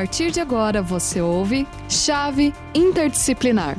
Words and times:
partir 0.00 0.30
de 0.30 0.40
agora 0.40 0.80
você 0.80 1.20
ouve 1.20 1.66
Chave 1.86 2.54
Interdisciplinar. 2.74 3.76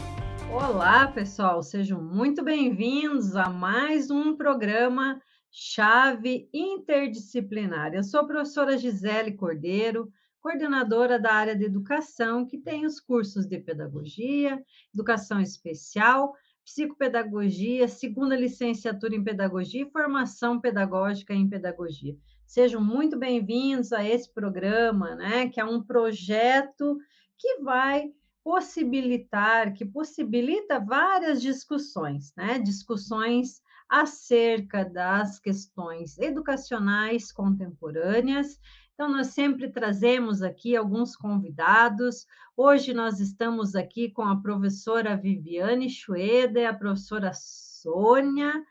Olá, 0.52 1.08
pessoal, 1.08 1.64
sejam 1.64 2.00
muito 2.00 2.44
bem-vindos 2.44 3.36
a 3.36 3.50
mais 3.50 4.12
um 4.12 4.38
programa 4.38 5.20
Chave 5.50 6.48
Interdisciplinar. 6.54 7.96
Eu 7.96 8.04
sou 8.04 8.20
a 8.20 8.28
professora 8.28 8.78
Gisele 8.78 9.32
Cordeiro, 9.32 10.12
coordenadora 10.40 11.20
da 11.20 11.34
área 11.34 11.56
de 11.56 11.66
educação, 11.66 12.46
que 12.46 12.60
tem 12.60 12.86
os 12.86 13.00
cursos 13.00 13.48
de 13.48 13.58
pedagogia, 13.58 14.64
educação 14.94 15.42
especial, 15.42 16.36
psicopedagogia, 16.64 17.88
segunda 17.88 18.36
licenciatura 18.36 19.16
em 19.16 19.24
pedagogia 19.24 19.82
e 19.82 19.92
formação 19.92 20.62
pedagógica 20.62 21.34
em 21.34 21.50
pedagogia. 21.50 22.16
Sejam 22.52 22.82
muito 22.82 23.18
bem-vindos 23.18 23.94
a 23.94 24.04
esse 24.04 24.30
programa, 24.30 25.16
né, 25.16 25.48
que 25.48 25.62
é 25.62 25.64
um 25.64 25.82
projeto 25.82 26.98
que 27.38 27.60
vai 27.60 28.12
possibilitar, 28.44 29.72
que 29.72 29.86
possibilita 29.86 30.78
várias 30.78 31.42
discussões, 31.42 32.34
né, 32.36 32.60
discussões 32.60 33.62
acerca 33.88 34.84
das 34.84 35.40
questões 35.40 36.20
educacionais 36.20 37.32
contemporâneas. 37.32 38.60
Então, 38.96 39.10
nós 39.10 39.28
sempre 39.28 39.72
trazemos 39.72 40.42
aqui 40.42 40.76
alguns 40.76 41.16
convidados. 41.16 42.28
Hoje 42.58 42.94
nós 42.94 43.22
estamos 43.22 43.76
aqui 43.76 44.12
com 44.12 44.24
a 44.24 44.36
professora 44.36 45.16
Viviane 45.16 45.90
Schroeder, 45.90 46.70
a 46.70 46.74
professora 46.74 47.32
Sônia 47.34 48.62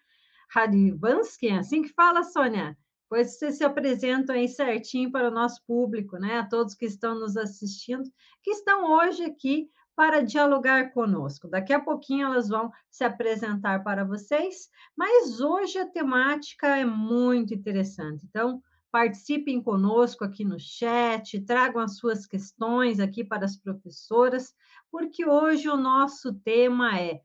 Harivansky, 0.54 1.48
é 1.48 1.56
assim 1.56 1.80
que 1.80 1.88
fala, 1.94 2.22
Sônia? 2.24 2.76
Pois 3.10 3.36
você 3.36 3.50
se 3.50 3.64
apresenta 3.64 4.34
aí 4.34 4.46
certinho 4.46 5.10
para 5.10 5.26
o 5.26 5.32
nosso 5.32 5.64
público, 5.66 6.16
né? 6.16 6.38
A 6.38 6.46
todos 6.46 6.76
que 6.76 6.86
estão 6.86 7.18
nos 7.18 7.36
assistindo, 7.36 8.08
que 8.40 8.52
estão 8.52 8.88
hoje 8.88 9.24
aqui 9.24 9.68
para 9.96 10.22
dialogar 10.22 10.92
conosco. 10.92 11.48
Daqui 11.48 11.72
a 11.72 11.80
pouquinho 11.80 12.26
elas 12.26 12.48
vão 12.48 12.70
se 12.88 13.02
apresentar 13.02 13.82
para 13.82 14.04
vocês, 14.04 14.70
mas 14.96 15.40
hoje 15.40 15.76
a 15.76 15.90
temática 15.90 16.68
é 16.76 16.84
muito 16.84 17.52
interessante. 17.52 18.24
Então, 18.28 18.62
participem 18.92 19.60
conosco 19.60 20.24
aqui 20.24 20.44
no 20.44 20.60
chat, 20.60 21.40
tragam 21.40 21.82
as 21.82 21.96
suas 21.96 22.26
questões 22.26 23.00
aqui 23.00 23.24
para 23.24 23.44
as 23.44 23.56
professoras, 23.56 24.54
porque 24.88 25.26
hoje 25.26 25.68
o 25.68 25.76
nosso 25.76 26.32
tema 26.32 26.96
é 26.96 27.20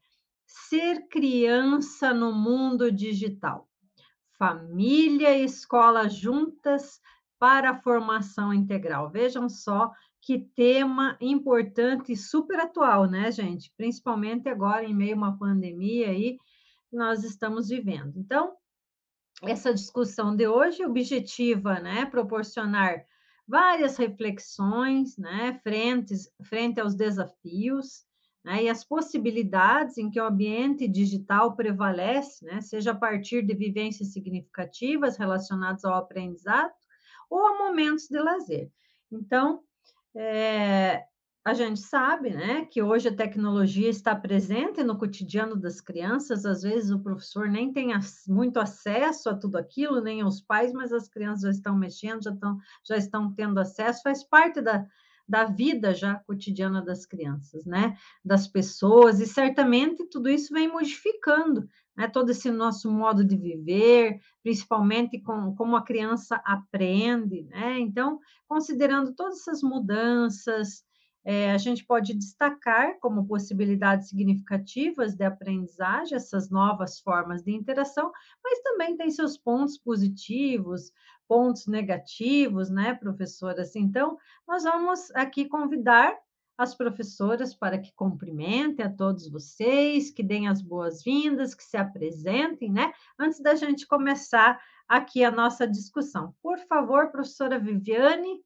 ser 0.48 1.08
criança 1.10 2.12
no 2.12 2.34
mundo 2.34 2.92
digital 2.92 3.70
família 4.38 5.38
e 5.38 5.44
escola 5.44 6.10
juntas 6.10 7.02
para 7.40 7.72
a 7.72 7.82
formação 7.82 8.54
integral. 8.54 9.10
Vejam 9.10 9.50
só 9.50 9.92
que 10.22 10.40
tema 10.40 11.18
importante 11.22 12.14
e 12.14 12.18
super 12.18 12.60
atual, 12.60 13.06
né, 13.06 13.32
gente? 13.32 13.72
Principalmente 13.78 14.50
agora 14.50 14.84
em 14.84 14.94
meio 14.96 15.14
a 15.14 15.18
uma 15.18 15.38
pandemia 15.38 16.10
aí 16.10 16.38
nós 16.92 17.24
estamos 17.24 17.68
vivendo. 17.70 18.14
Então, 18.18 18.56
essa 19.44 19.74
discussão 19.74 20.36
de 20.36 20.48
hoje 20.48 20.86
objetiva, 20.86 21.80
né, 21.80 22.06
proporcionar 22.06 23.06
várias 23.48 23.98
reflexões, 23.98 25.18
né, 25.18 25.60
frente, 25.62 26.16
frente 26.44 26.80
aos 26.80 26.96
desafios 26.96 28.05
né, 28.46 28.64
e 28.64 28.70
as 28.70 28.84
possibilidades 28.84 29.98
em 29.98 30.08
que 30.08 30.22
o 30.22 30.26
ambiente 30.26 30.88
digital 30.88 31.56
prevalece, 31.56 32.46
né, 32.46 32.62
seja 32.62 32.92
a 32.92 32.96
partir 32.96 33.42
de 33.42 33.56
vivências 33.56 34.14
significativas 34.14 35.18
relacionadas 35.18 35.84
ao 35.84 35.96
aprendizado 35.96 36.72
ou 37.28 37.44
a 37.44 37.58
momentos 37.58 38.08
de 38.08 38.20
lazer. 38.20 38.70
Então, 39.12 39.62
é, 40.16 41.06
a 41.44 41.56
gente 41.56 41.80
sabe 41.80 42.30
né, 42.30 42.66
que 42.66 42.84
hoje 42.84 43.08
a 43.08 43.16
tecnologia 43.16 43.90
está 43.90 44.16
presente 44.16 44.84
no 44.84 44.96
cotidiano 44.96 45.56
das 45.56 45.82
crianças, 45.82 46.46
às 46.46 46.62
vezes 46.62 46.92
o 46.92 47.00
professor 47.00 47.48
nem 47.48 47.74
tem 47.74 47.88
muito 48.28 48.60
acesso 48.60 49.28
a 49.28 49.36
tudo 49.36 49.58
aquilo, 49.58 50.02
nem 50.02 50.24
os 50.24 50.40
pais, 50.40 50.72
mas 50.72 50.94
as 50.94 51.10
crianças 51.10 51.42
já 51.42 51.50
estão 51.50 51.76
mexendo, 51.76 52.24
já 52.24 52.32
estão, 52.32 52.58
já 52.88 52.96
estão 52.96 53.34
tendo 53.34 53.60
acesso, 53.60 54.04
faz 54.04 54.24
parte 54.24 54.62
da, 54.62 54.86
da 55.28 55.46
vida 55.46 55.94
já 55.94 56.16
cotidiana 56.16 56.84
das 56.84 57.06
crianças, 57.06 57.66
né? 57.66 57.98
Das 58.24 58.48
pessoas, 58.48 59.20
e 59.20 59.26
certamente 59.26 60.08
tudo 60.10 60.30
isso 60.30 60.54
vem 60.54 60.68
modificando, 60.68 61.68
né? 61.98 62.08
Todo 62.08 62.30
esse 62.30 62.52
nosso 62.52 62.92
modo 62.92 63.26
de 63.26 63.36
viver, 63.36 64.20
principalmente 64.44 65.20
com 65.22 65.56
como 65.56 65.76
a 65.76 65.84
criança 65.84 66.42
aprende, 66.46 67.44
né? 67.44 67.80
Então, 67.80 68.20
considerando 68.48 69.14
todas 69.16 69.40
essas 69.40 69.62
mudanças, 69.62 70.84
é, 71.28 71.52
a 71.52 71.58
gente 71.58 71.84
pode 71.84 72.14
destacar 72.14 73.00
como 73.00 73.28
possibilidades 73.28 74.10
significativas 74.10 75.16
de 75.16 75.26
aprendizagem 75.26 76.16
essas 76.16 76.52
novas 76.52 77.00
formas 77.00 77.42
de 77.42 77.52
interação, 77.52 78.12
mas 78.44 78.60
também 78.62 78.96
tem 78.96 79.10
seus 79.10 79.36
pontos 79.36 79.76
positivos, 79.76 80.92
pontos 81.28 81.68
negativos, 81.68 82.70
né, 82.70 82.94
professoras? 82.94 83.76
Então, 83.76 84.18
nós 84.48 84.64
vamos 84.64 85.12
aqui 85.12 85.46
convidar 85.46 86.18
as 86.58 86.74
professoras 86.74 87.54
para 87.54 87.78
que 87.78 87.92
cumprimentem 87.94 88.86
a 88.86 88.90
todos 88.92 89.30
vocês, 89.30 90.10
que 90.10 90.24
deem 90.24 90.48
as 90.48 90.62
boas-vindas, 90.62 91.54
que 91.54 91.64
se 91.64 91.76
apresentem, 91.76 92.72
né? 92.72 92.94
Antes 93.20 93.42
da 93.42 93.56
gente 93.56 93.86
começar 93.86 94.60
aqui 94.88 95.24
a 95.24 95.32
nossa 95.32 95.68
discussão. 95.68 96.34
Por 96.42 96.58
favor, 96.60 97.12
professora 97.12 97.60
Viviane. 97.60 98.42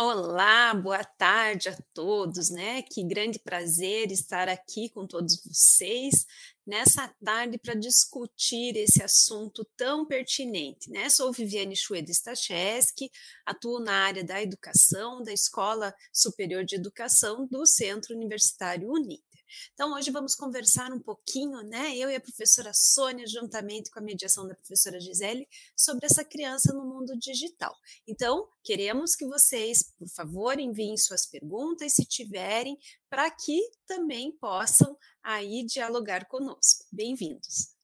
Olá, 0.00 0.74
boa 0.74 1.02
tarde 1.02 1.68
a 1.68 1.76
todos, 1.92 2.50
né? 2.50 2.82
Que 2.82 3.02
grande 3.04 3.38
prazer 3.40 4.12
estar 4.12 4.48
aqui 4.48 4.88
com 4.90 5.06
todos 5.06 5.42
vocês 5.44 6.24
nessa 6.68 7.08
tarde 7.24 7.56
para 7.56 7.72
discutir 7.72 8.76
esse 8.76 9.02
assunto 9.02 9.66
tão 9.74 10.04
pertinente, 10.04 10.90
né? 10.90 11.08
Sou 11.08 11.32
Viviane 11.32 11.74
Schweda 11.74 12.10
Stacheski, 12.10 13.10
atuo 13.46 13.80
na 13.80 14.04
área 14.04 14.22
da 14.22 14.42
educação 14.42 15.22
da 15.22 15.32
Escola 15.32 15.94
Superior 16.12 16.66
de 16.66 16.76
Educação 16.76 17.46
do 17.46 17.64
Centro 17.64 18.14
Universitário 18.14 18.92
Uni. 18.92 19.24
Então, 19.74 19.92
hoje 19.94 20.10
vamos 20.10 20.34
conversar 20.34 20.92
um 20.92 21.00
pouquinho, 21.00 21.62
né? 21.62 21.96
Eu 21.96 22.10
e 22.10 22.16
a 22.16 22.20
professora 22.20 22.72
Sônia, 22.74 23.26
juntamente 23.26 23.90
com 23.90 23.98
a 23.98 24.02
mediação 24.02 24.46
da 24.46 24.54
professora 24.54 25.00
Gisele, 25.00 25.48
sobre 25.76 26.06
essa 26.06 26.24
criança 26.24 26.72
no 26.72 26.84
mundo 26.84 27.16
digital. 27.18 27.74
Então, 28.06 28.48
queremos 28.62 29.14
que 29.14 29.26
vocês, 29.26 29.92
por 29.98 30.08
favor, 30.08 30.58
enviem 30.58 30.96
suas 30.96 31.26
perguntas, 31.26 31.94
se 31.94 32.04
tiverem, 32.04 32.78
para 33.08 33.30
que 33.30 33.60
também 33.86 34.32
possam 34.32 34.96
aí 35.22 35.64
dialogar 35.64 36.26
conosco. 36.26 36.84
Bem-vindos. 36.92 37.76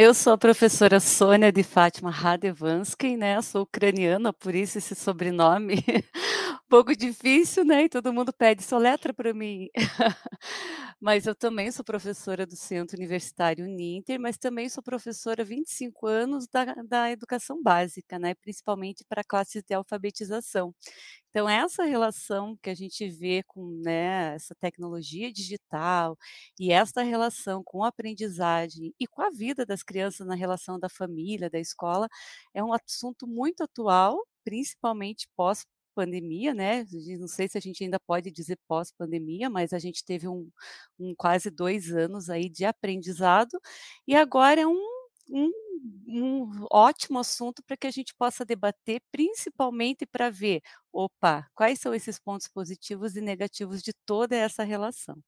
Eu 0.00 0.14
sou 0.14 0.34
a 0.34 0.38
professora 0.38 1.00
Sônia 1.00 1.50
de 1.50 1.64
Fátima 1.64 2.08
Radevansky, 2.08 3.16
né? 3.16 3.42
Sou 3.42 3.62
ucraniana, 3.62 4.32
por 4.32 4.54
isso 4.54 4.78
esse 4.78 4.94
sobrenome 4.94 5.74
um 6.54 6.68
pouco 6.68 6.94
difícil, 6.96 7.64
né? 7.64 7.82
E 7.82 7.88
todo 7.88 8.12
mundo 8.12 8.32
pede 8.32 8.62
soletra 8.62 9.12
para 9.12 9.34
mim. 9.34 9.68
mas 11.00 11.26
eu 11.26 11.34
também 11.34 11.72
sou 11.72 11.84
professora 11.84 12.46
do 12.46 12.54
Centro 12.54 12.96
Universitário 12.96 13.64
Uninter, 13.64 14.20
mas 14.20 14.38
também 14.38 14.68
sou 14.68 14.84
professora 14.84 15.42
há 15.42 15.44
25 15.44 16.06
anos 16.06 16.46
da, 16.46 16.64
da 16.86 17.10
educação 17.10 17.60
básica, 17.60 18.20
né? 18.20 18.36
Principalmente 18.36 19.04
para 19.08 19.24
classes 19.24 19.64
de 19.64 19.74
alfabetização. 19.74 20.72
Então, 21.30 21.48
essa 21.48 21.84
relação 21.84 22.56
que 22.62 22.70
a 22.70 22.74
gente 22.74 23.08
vê 23.10 23.42
com 23.46 23.66
né, 23.84 24.34
essa 24.34 24.54
tecnologia 24.54 25.30
digital 25.32 26.16
e 26.58 26.72
essa 26.72 27.02
relação 27.02 27.62
com 27.62 27.84
a 27.84 27.88
aprendizagem 27.88 28.94
e 28.98 29.06
com 29.06 29.22
a 29.22 29.30
vida 29.30 29.66
das 29.66 29.82
crianças 29.88 30.26
na 30.26 30.34
relação 30.34 30.78
da 30.78 30.88
família, 30.88 31.50
da 31.50 31.58
escola, 31.58 32.08
é 32.54 32.62
um 32.62 32.72
assunto 32.74 33.26
muito 33.26 33.62
atual, 33.64 34.18
principalmente 34.44 35.28
pós 35.36 35.64
pandemia, 35.94 36.54
né? 36.54 36.84
Não 37.18 37.26
sei 37.26 37.48
se 37.48 37.58
a 37.58 37.60
gente 37.60 37.82
ainda 37.82 37.98
pode 37.98 38.30
dizer 38.30 38.56
pós-pandemia, 38.68 39.50
mas 39.50 39.72
a 39.72 39.80
gente 39.80 40.04
teve 40.04 40.28
um, 40.28 40.48
um, 40.98 41.12
quase 41.16 41.50
dois 41.50 41.90
anos 41.92 42.30
aí 42.30 42.48
de 42.48 42.64
aprendizado 42.64 43.58
e 44.06 44.14
agora 44.14 44.60
é 44.60 44.66
um, 44.66 44.80
um, 45.30 45.50
um 46.06 46.66
ótimo 46.70 47.18
assunto 47.18 47.62
para 47.64 47.76
que 47.76 47.86
a 47.88 47.90
gente 47.90 48.14
possa 48.14 48.44
debater, 48.44 49.02
principalmente 49.10 50.06
para 50.06 50.30
ver, 50.30 50.62
opa, 50.92 51.48
quais 51.54 51.80
são 51.80 51.92
esses 51.94 52.18
pontos 52.20 52.48
positivos 52.48 53.16
e 53.16 53.20
negativos 53.20 53.82
de 53.82 53.92
toda 54.06 54.36
essa 54.36 54.62
relação. 54.64 55.20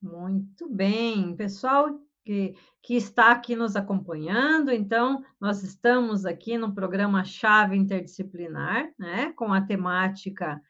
Muito 0.00 0.68
bem, 0.68 1.36
pessoal 1.36 2.00
que, 2.24 2.54
que 2.82 2.94
está 2.94 3.32
aqui 3.32 3.56
nos 3.56 3.76
acompanhando. 3.76 4.70
Então, 4.70 5.24
nós 5.40 5.62
estamos 5.62 6.24
aqui 6.24 6.56
no 6.56 6.74
programa 6.74 7.24
Chave 7.24 7.76
Interdisciplinar, 7.76 8.92
né, 8.98 9.32
com 9.32 9.52
a 9.52 9.60
temática 9.60 10.60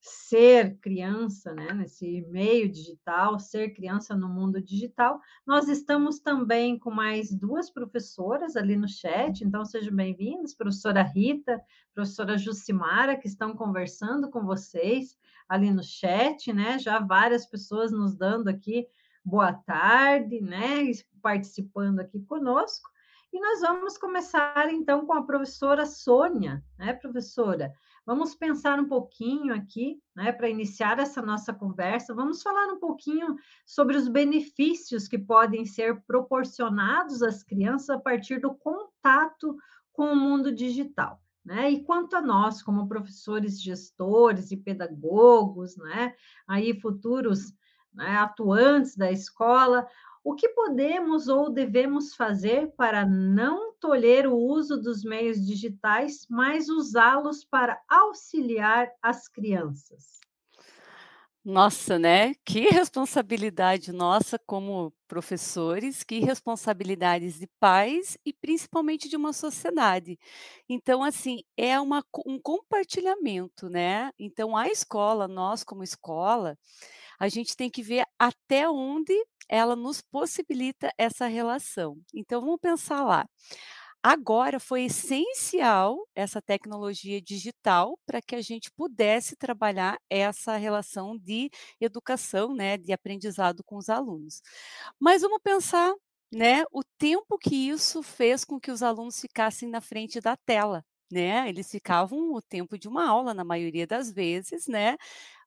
ser 0.00 0.78
criança, 0.78 1.52
né, 1.52 1.72
nesse 1.72 2.22
meio 2.28 2.70
digital, 2.70 3.38
ser 3.38 3.70
criança 3.70 4.16
no 4.16 4.28
mundo 4.28 4.62
digital. 4.62 5.20
Nós 5.44 5.68
estamos 5.68 6.20
também 6.20 6.78
com 6.78 6.90
mais 6.90 7.34
duas 7.34 7.68
professoras 7.68 8.56
ali 8.56 8.76
no 8.76 8.88
chat, 8.88 9.42
então 9.42 9.64
sejam 9.64 9.94
bem-vindos, 9.94 10.54
professora 10.54 11.02
Rita, 11.02 11.60
professora 11.92 12.38
Jucimara, 12.38 13.16
que 13.16 13.26
estão 13.26 13.54
conversando 13.56 14.30
com 14.30 14.44
vocês 14.44 15.18
ali 15.48 15.70
no 15.70 15.82
chat, 15.82 16.52
né? 16.52 16.78
Já 16.78 17.00
várias 17.00 17.44
pessoas 17.44 17.90
nos 17.90 18.14
dando 18.14 18.48
aqui 18.48 18.86
boa 19.24 19.52
tarde, 19.52 20.40
né? 20.40 20.90
Participando 21.22 22.00
aqui 22.00 22.20
conosco. 22.20 22.88
E 23.32 23.40
nós 23.40 23.60
vamos 23.60 23.98
começar 23.98 24.72
então 24.72 25.04
com 25.04 25.12
a 25.12 25.22
professora 25.22 25.84
Sônia, 25.84 26.64
né, 26.78 26.94
professora? 26.94 27.72
Vamos 28.06 28.34
pensar 28.34 28.78
um 28.78 28.88
pouquinho 28.88 29.54
aqui, 29.54 30.00
né, 30.16 30.32
para 30.32 30.48
iniciar 30.48 30.98
essa 30.98 31.20
nossa 31.20 31.52
conversa. 31.52 32.14
Vamos 32.14 32.42
falar 32.42 32.72
um 32.72 32.78
pouquinho 32.78 33.36
sobre 33.66 33.98
os 33.98 34.08
benefícios 34.08 35.06
que 35.06 35.18
podem 35.18 35.66
ser 35.66 36.00
proporcionados 36.06 37.22
às 37.22 37.42
crianças 37.42 37.90
a 37.90 38.00
partir 38.00 38.40
do 38.40 38.54
contato 38.54 39.54
com 39.92 40.10
o 40.10 40.16
mundo 40.16 40.50
digital. 40.50 41.20
Né? 41.44 41.70
E 41.70 41.84
quanto 41.84 42.16
a 42.16 42.22
nós, 42.22 42.62
como 42.62 42.88
professores, 42.88 43.60
gestores 43.60 44.50
e 44.50 44.56
pedagogos, 44.56 45.76
né? 45.76 46.14
aí 46.46 46.80
futuros 46.80 47.52
né, 47.98 48.16
atuantes 48.16 48.96
da 48.96 49.10
escola, 49.10 49.86
o 50.22 50.34
que 50.34 50.48
podemos 50.50 51.28
ou 51.28 51.50
devemos 51.50 52.14
fazer 52.14 52.72
para 52.76 53.04
não 53.04 53.74
tolher 53.74 54.26
o 54.26 54.36
uso 54.36 54.80
dos 54.80 55.02
meios 55.02 55.44
digitais, 55.44 56.26
mas 56.30 56.68
usá-los 56.68 57.44
para 57.44 57.80
auxiliar 57.88 58.90
as 59.02 59.28
crianças? 59.28 60.18
Nossa, 61.44 61.98
né? 61.98 62.34
Que 62.44 62.68
responsabilidade 62.68 63.90
nossa 63.90 64.38
como 64.38 64.92
professores, 65.08 66.04
que 66.04 66.18
responsabilidades 66.18 67.38
de 67.38 67.48
pais 67.58 68.18
e 68.22 68.34
principalmente 68.34 69.08
de 69.08 69.16
uma 69.16 69.32
sociedade. 69.32 70.18
Então, 70.68 71.02
assim, 71.02 71.42
é 71.56 71.80
uma, 71.80 72.04
um 72.26 72.38
compartilhamento, 72.38 73.70
né? 73.70 74.12
Então, 74.18 74.54
a 74.54 74.68
escola, 74.68 75.26
nós 75.26 75.64
como 75.64 75.82
escola, 75.82 76.58
a 77.18 77.28
gente 77.28 77.56
tem 77.56 77.70
que 77.70 77.82
ver 77.82 78.04
até 78.18 78.68
onde 78.70 79.12
ela 79.48 79.74
nos 79.76 80.00
possibilita 80.02 80.92
essa 80.98 81.26
relação. 81.26 81.98
Então 82.14 82.40
vamos 82.40 82.58
pensar 82.60 83.02
lá. 83.04 83.26
Agora 84.02 84.60
foi 84.60 84.84
essencial 84.84 85.98
essa 86.14 86.40
tecnologia 86.40 87.20
digital 87.20 87.98
para 88.06 88.22
que 88.22 88.36
a 88.36 88.40
gente 88.42 88.70
pudesse 88.70 89.36
trabalhar 89.36 89.98
essa 90.08 90.56
relação 90.56 91.16
de 91.18 91.50
educação, 91.80 92.54
né, 92.54 92.76
de 92.78 92.92
aprendizado 92.92 93.62
com 93.64 93.76
os 93.76 93.88
alunos. 93.88 94.40
Mas 95.00 95.22
vamos 95.22 95.40
pensar, 95.42 95.92
né, 96.32 96.64
o 96.72 96.82
tempo 96.98 97.38
que 97.38 97.54
isso 97.70 98.02
fez 98.02 98.44
com 98.44 98.60
que 98.60 98.70
os 98.70 98.82
alunos 98.82 99.20
ficassem 99.20 99.68
na 99.68 99.80
frente 99.80 100.20
da 100.20 100.36
tela, 100.36 100.84
né? 101.10 101.48
Eles 101.48 101.70
ficavam 101.70 102.32
o 102.34 102.40
tempo 102.42 102.78
de 102.78 102.86
uma 102.88 103.08
aula 103.08 103.34
na 103.34 103.44
maioria 103.44 103.86
das 103.86 104.12
vezes, 104.12 104.66
né? 104.68 104.96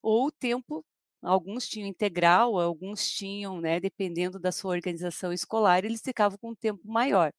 Ou 0.02 0.28
o 0.28 0.32
tempo 0.32 0.84
Alguns 1.22 1.68
tinham 1.68 1.88
integral, 1.88 2.60
alguns 2.60 3.10
tinham, 3.12 3.62
né, 3.62 3.80
dependendo 3.80 4.40
da 4.40 4.52
sua 4.52 4.72
organização 4.72 5.32
escolar, 5.34 5.86
eles 5.86 6.02
ficavam 6.04 6.38
com 6.40 6.52
um 6.52 6.56
tempo 6.56 6.82
maior. 6.86 7.32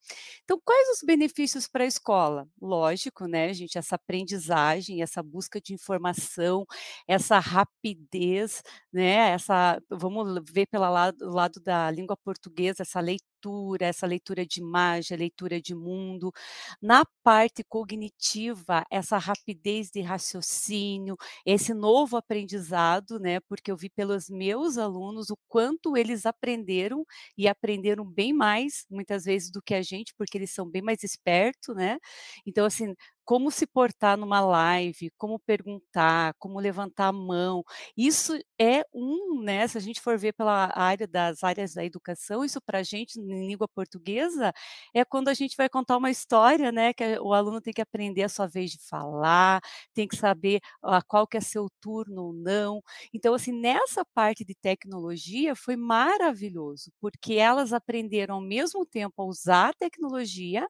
Então, 0.45 0.61
quais 0.65 0.89
os 0.91 1.03
benefícios 1.05 1.67
para 1.69 1.85
a 1.85 1.87
escola? 1.87 2.47
Lógico, 2.61 3.27
né, 3.27 3.53
gente, 3.55 3.79
essa 3.79 3.97
aprendizagem, 3.97 5.03
essa 5.03 5.23
busca 5.23 5.61
de 5.61 5.75
informação, 5.75 6.65
essa 7.09 7.39
rapidez, 7.39 8.63
né, 8.93 9.31
essa, 9.33 9.81
vamos 9.91 10.41
ver 10.53 10.67
pelo 10.67 10.89
lado, 10.91 11.17
lado 11.31 11.61
da 11.61 11.91
língua 11.91 12.17
portuguesa, 12.17 12.83
essa 12.83 13.01
leitura 13.01 13.32
leitura, 13.43 13.87
essa 13.87 14.07
leitura 14.07 14.47
de 14.47 14.61
imagem, 14.61 15.17
leitura 15.17 15.61
de 15.61 15.75
mundo. 15.75 16.33
Na 16.81 17.05
parte 17.23 17.63
cognitiva, 17.65 18.85
essa 18.91 19.19
rapidez 19.19 19.91
de 19.91 20.01
raciocínio, 20.01 21.17
esse 21.47 21.75
novo 21.75 22.17
aprendizado, 22.17 23.19
né? 23.19 23.41
Porque 23.41 23.71
eu 23.71 23.77
vi 23.77 23.89
pelos 23.91 24.29
meus 24.31 24.79
alunos 24.79 25.31
o 25.31 25.37
quanto 25.49 25.97
eles 25.97 26.25
aprenderam 26.27 27.05
e 27.37 27.49
aprenderam 27.49 28.05
bem 28.05 28.33
mais, 28.33 28.85
muitas 28.91 29.25
vezes, 29.25 29.51
do 29.51 29.63
que 29.63 29.75
a 29.75 29.83
gente, 29.83 30.15
porque 30.17 30.39
eles 30.39 30.51
são 30.53 30.69
bem 30.69 30.83
mais 30.83 31.03
espertos, 31.03 31.75
né? 31.77 31.99
Então, 32.47 32.65
assim, 32.67 32.95
como 33.25 33.51
se 33.51 33.67
portar 33.67 34.17
numa 34.17 34.41
live, 34.41 35.11
como 35.19 35.39
perguntar, 35.39 36.35
como 36.39 36.59
levantar 36.61 37.09
a 37.09 37.13
mão. 37.13 37.63
Isso 37.97 38.39
é 38.61 38.83
um, 38.93 39.43
né? 39.43 39.67
Se 39.69 39.79
a 39.79 39.81
gente 39.81 40.01
for 40.01 40.19
ver 40.19 40.33
pela 40.35 40.71
área 40.79 41.07
das 41.07 41.43
áreas 41.45 41.75
da 41.75 41.85
educação, 41.85 42.45
isso 42.45 42.61
para 42.61 42.79
a 42.81 42.83
gente, 42.83 43.19
em 43.21 43.49
língua 43.49 43.69
portuguesa, 43.69 44.53
é 44.95 45.05
quando 45.05 45.29
a 45.29 45.35
gente 45.35 45.57
vai 45.57 45.69
contar 45.69 45.97
uma 45.97 46.11
história, 46.11 46.73
né? 46.73 46.93
Que 46.93 47.19
o 47.21 47.33
aluno 47.33 47.61
tem 47.61 47.73
que 47.73 47.81
aprender 47.81 48.23
a 48.25 48.29
sua 48.29 48.47
vez 48.47 48.71
de 48.73 48.79
falar, 48.89 49.61
tem 49.95 50.07
que 50.09 50.17
saber 50.17 50.61
a 50.83 51.03
qual 51.03 51.27
que 51.27 51.37
é 51.37 51.41
seu 51.41 51.69
turno 51.81 52.23
ou 52.27 52.33
não. 52.33 52.83
Então, 53.13 53.35
assim, 53.35 53.53
nessa 53.53 54.05
parte 54.15 54.45
de 54.45 54.55
tecnologia 54.55 55.55
foi 55.55 55.77
maravilhoso, 55.77 56.91
porque 57.01 57.35
elas 57.35 57.73
aprenderam 57.73 58.37
ao 58.37 58.41
mesmo 58.41 58.85
tempo 58.87 59.23
a 59.23 59.25
usar 59.27 59.71
a 59.71 59.73
tecnologia 59.75 60.67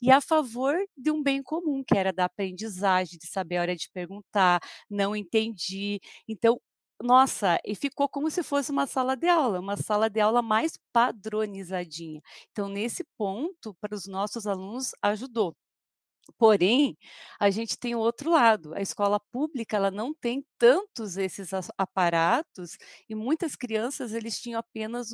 e 0.00 0.10
a 0.10 0.20
favor 0.20 0.76
de 0.96 1.10
um 1.10 1.22
bem 1.22 1.42
comum, 1.42 1.82
que 1.92 1.98
era 1.98 2.12
da 2.12 2.24
aprendizagem, 2.26 3.18
de 3.18 3.26
saber 3.26 3.58
a 3.58 3.62
hora 3.62 3.76
de 3.76 3.88
perguntar, 3.92 4.60
não 4.90 5.14
entendi. 5.16 6.00
Então, 6.28 6.60
nossa, 7.02 7.58
e 7.66 7.74
ficou 7.74 8.08
como 8.08 8.30
se 8.30 8.42
fosse 8.42 8.70
uma 8.70 8.86
sala 8.86 9.16
de 9.16 9.28
aula, 9.28 9.60
uma 9.60 9.76
sala 9.76 10.08
de 10.08 10.20
aula 10.20 10.40
mais 10.42 10.78
padronizadinha. 10.92 12.20
Então, 12.52 12.68
nesse 12.68 13.04
ponto, 13.18 13.74
para 13.80 13.94
os 13.94 14.06
nossos 14.06 14.46
alunos, 14.46 14.92
ajudou. 15.02 15.54
Porém, 16.38 16.96
a 17.40 17.50
gente 17.50 17.76
tem 17.78 17.94
o 17.94 17.98
outro 17.98 18.30
lado, 18.30 18.74
a 18.74 18.80
escola 18.80 19.18
pública 19.32 19.76
ela 19.76 19.90
não 19.90 20.14
tem 20.14 20.44
tantos 20.58 21.16
esses 21.16 21.50
aparatos 21.76 22.76
e 23.08 23.14
muitas 23.14 23.56
crianças 23.56 24.12
eles 24.14 24.40
tinham 24.40 24.58
apenas 24.60 25.10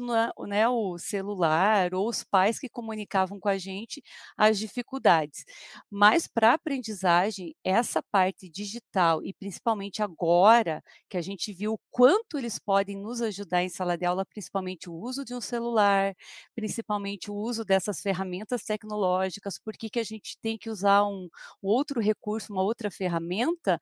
né, 0.46 0.68
o 0.68 0.98
celular 0.98 1.94
ou 1.94 2.08
os 2.08 2.22
pais 2.24 2.58
que 2.58 2.68
comunicavam 2.68 3.40
com 3.40 3.48
a 3.48 3.56
gente 3.58 4.02
as 4.36 4.58
dificuldades. 4.58 5.44
Mas 5.90 6.26
para 6.26 6.50
a 6.50 6.54
aprendizagem, 6.54 7.54
essa 7.64 8.02
parte 8.02 8.48
digital 8.48 9.22
e 9.24 9.32
principalmente 9.32 10.02
agora 10.02 10.82
que 11.08 11.16
a 11.16 11.22
gente 11.22 11.52
viu 11.52 11.74
o 11.74 11.80
quanto 11.90 12.38
eles 12.38 12.58
podem 12.58 12.96
nos 12.96 13.20
ajudar 13.22 13.62
em 13.62 13.68
sala 13.68 13.96
de 13.96 14.04
aula, 14.04 14.24
principalmente 14.26 14.88
o 14.90 14.94
uso 14.94 15.24
de 15.24 15.34
um 15.34 15.40
celular, 15.40 16.14
principalmente 16.54 17.30
o 17.30 17.34
uso 17.34 17.64
dessas 17.64 18.00
ferramentas 18.00 18.64
tecnológicas, 18.64 19.58
por 19.58 19.74
que, 19.76 19.88
que 19.90 19.98
a 19.98 20.04
gente 20.04 20.38
tem 20.40 20.56
que 20.58 20.70
usar 20.70 20.97
um, 21.06 21.28
um 21.62 21.68
outro 21.68 22.00
recurso, 22.00 22.52
uma 22.52 22.62
outra 22.62 22.90
ferramenta, 22.90 23.80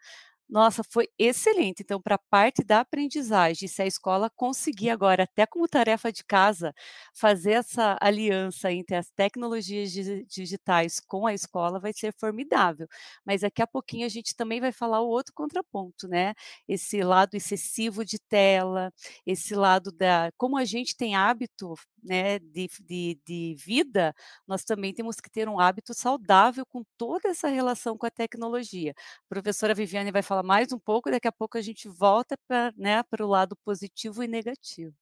nossa, 0.48 0.82
foi 0.84 1.08
excelente. 1.18 1.82
Então, 1.82 2.00
para 2.00 2.14
a 2.14 2.18
parte 2.30 2.62
da 2.64 2.78
aprendizagem, 2.80 3.66
se 3.68 3.82
a 3.82 3.86
escola 3.86 4.30
conseguir 4.30 4.90
agora, 4.90 5.24
até 5.24 5.44
como 5.44 5.66
tarefa 5.66 6.12
de 6.12 6.22
casa, 6.24 6.72
fazer 7.12 7.52
essa 7.54 7.96
aliança 8.00 8.70
entre 8.72 8.94
as 8.94 9.10
tecnologias 9.10 9.90
digitais 10.28 11.00
com 11.00 11.26
a 11.26 11.34
escola, 11.34 11.80
vai 11.80 11.92
ser 11.92 12.14
formidável. 12.20 12.86
Mas 13.24 13.40
daqui 13.40 13.60
a 13.60 13.66
pouquinho 13.66 14.06
a 14.06 14.08
gente 14.08 14.36
também 14.36 14.60
vai 14.60 14.70
falar 14.70 15.00
o 15.00 15.08
outro 15.08 15.32
contraponto, 15.34 16.06
né? 16.08 16.32
Esse 16.68 17.02
lado 17.02 17.34
excessivo 17.34 18.04
de 18.04 18.18
tela, 18.28 18.92
esse 19.26 19.52
lado 19.54 19.90
da. 19.92 20.30
Como 20.36 20.56
a 20.56 20.64
gente 20.64 20.96
tem 20.96 21.16
hábito 21.16 21.74
né, 22.06 22.38
de, 22.38 22.68
de, 22.80 23.20
de 23.26 23.54
vida, 23.58 24.14
nós 24.46 24.64
também 24.64 24.94
temos 24.94 25.16
que 25.16 25.30
ter 25.30 25.48
um 25.48 25.60
hábito 25.60 25.92
saudável 25.94 26.64
com 26.66 26.82
toda 26.96 27.28
essa 27.28 27.48
relação 27.48 27.98
com 27.98 28.06
a 28.06 28.10
tecnologia. 28.10 28.92
A 28.96 29.28
professora 29.28 29.74
Viviane 29.74 30.10
vai 30.12 30.22
falar 30.22 30.42
mais 30.42 30.72
um 30.72 30.78
pouco, 30.78 31.10
daqui 31.10 31.28
a 31.28 31.32
pouco 31.32 31.58
a 31.58 31.62
gente 31.62 31.88
volta 31.88 32.38
para 32.48 32.72
né, 32.76 33.02
o 33.20 33.26
lado 33.26 33.56
positivo 33.64 34.22
e 34.22 34.28
negativo. 34.28 34.94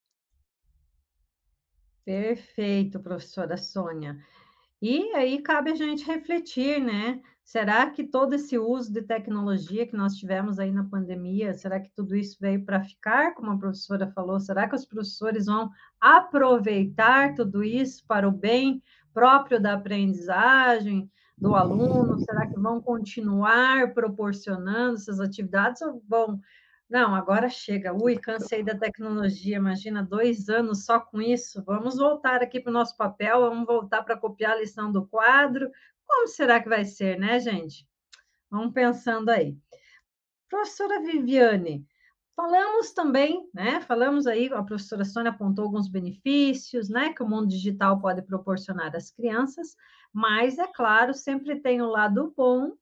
Perfeito, 2.05 3.01
professora 3.01 3.57
Sônia. 3.57 4.19
E 4.81 5.15
aí 5.15 5.41
cabe 5.41 5.71
a 5.71 5.75
gente 5.75 6.05
refletir, 6.05 6.79
né? 6.81 7.23
Será 7.45 7.91
que 7.91 8.03
todo 8.03 8.35
esse 8.35 8.59
uso 8.59 8.91
de 8.91 9.03
tecnologia 9.03 9.87
que 9.87 9.97
nós 9.97 10.17
tivemos 10.17 10.59
aí 10.59 10.73
na 10.73 10.85
pandemia, 10.85 11.53
será 11.53 11.79
que 11.79 11.91
tudo 11.91 12.17
isso 12.17 12.39
veio 12.41 12.65
para 12.65 12.83
ficar, 12.83 13.35
como 13.35 13.51
a 13.51 13.59
professora 13.59 14.11
falou? 14.11 14.41
Será 14.41 14.67
que 14.67 14.75
os 14.75 14.87
professores 14.87 15.45
vão 15.45 15.71
aproveitar 16.01 17.35
tudo 17.35 17.63
isso 17.63 18.03
para 18.07 18.27
o 18.27 18.33
bem 18.33 18.83
próprio 19.13 19.61
da 19.61 19.75
aprendizagem 19.75 21.11
do 21.37 21.55
aluno? 21.55 22.19
Será 22.19 22.47
que 22.47 22.59
vão 22.59 22.81
continuar 22.81 23.93
proporcionando 23.93 24.95
essas 24.95 25.21
atividades 25.21 25.83
ou 25.83 26.03
vão 26.09 26.41
não, 26.89 27.15
agora 27.15 27.49
chega. 27.49 27.95
Ui, 27.95 28.17
cansei 28.19 28.63
da 28.63 28.77
tecnologia. 28.77 29.57
Imagina 29.57 30.03
dois 30.03 30.49
anos 30.49 30.85
só 30.85 31.01
com 31.01 31.21
isso. 31.21 31.63
Vamos 31.65 31.97
voltar 31.97 32.43
aqui 32.43 32.61
para 32.61 32.71
o 32.71 32.73
nosso 32.73 32.97
papel, 32.97 33.41
vamos 33.41 33.67
voltar 33.67 34.03
para 34.03 34.19
copiar 34.19 34.53
a 34.53 34.61
lição 34.61 34.93
do 34.93 35.07
quadro, 35.07 35.71
como 36.07 36.29
será 36.29 36.61
que 36.63 36.69
vai 36.69 36.85
ser, 36.85 37.19
né, 37.19 37.39
gente? 37.41 37.87
Vamos 38.51 38.73
pensando 38.73 39.31
aí. 39.31 39.57
Professora 40.49 41.01
Viviane, 41.01 41.87
falamos 42.37 42.93
também, 42.93 43.49
né? 43.53 43.81
Falamos 43.81 44.27
aí, 44.27 44.53
a 44.53 44.63
professora 44.63 45.05
Sônia 45.05 45.31
apontou 45.31 45.65
alguns 45.65 45.89
benefícios, 45.89 46.89
né, 46.89 47.13
que 47.13 47.23
o 47.23 47.29
mundo 47.29 47.49
digital 47.49 48.01
pode 48.01 48.23
proporcionar 48.23 48.95
às 48.95 49.11
crianças, 49.11 49.77
mas 50.13 50.59
é 50.59 50.67
claro, 50.67 51.13
sempre 51.13 51.61
tem 51.61 51.83
o 51.83 51.89
lado 51.89 52.33
bom 52.37 52.73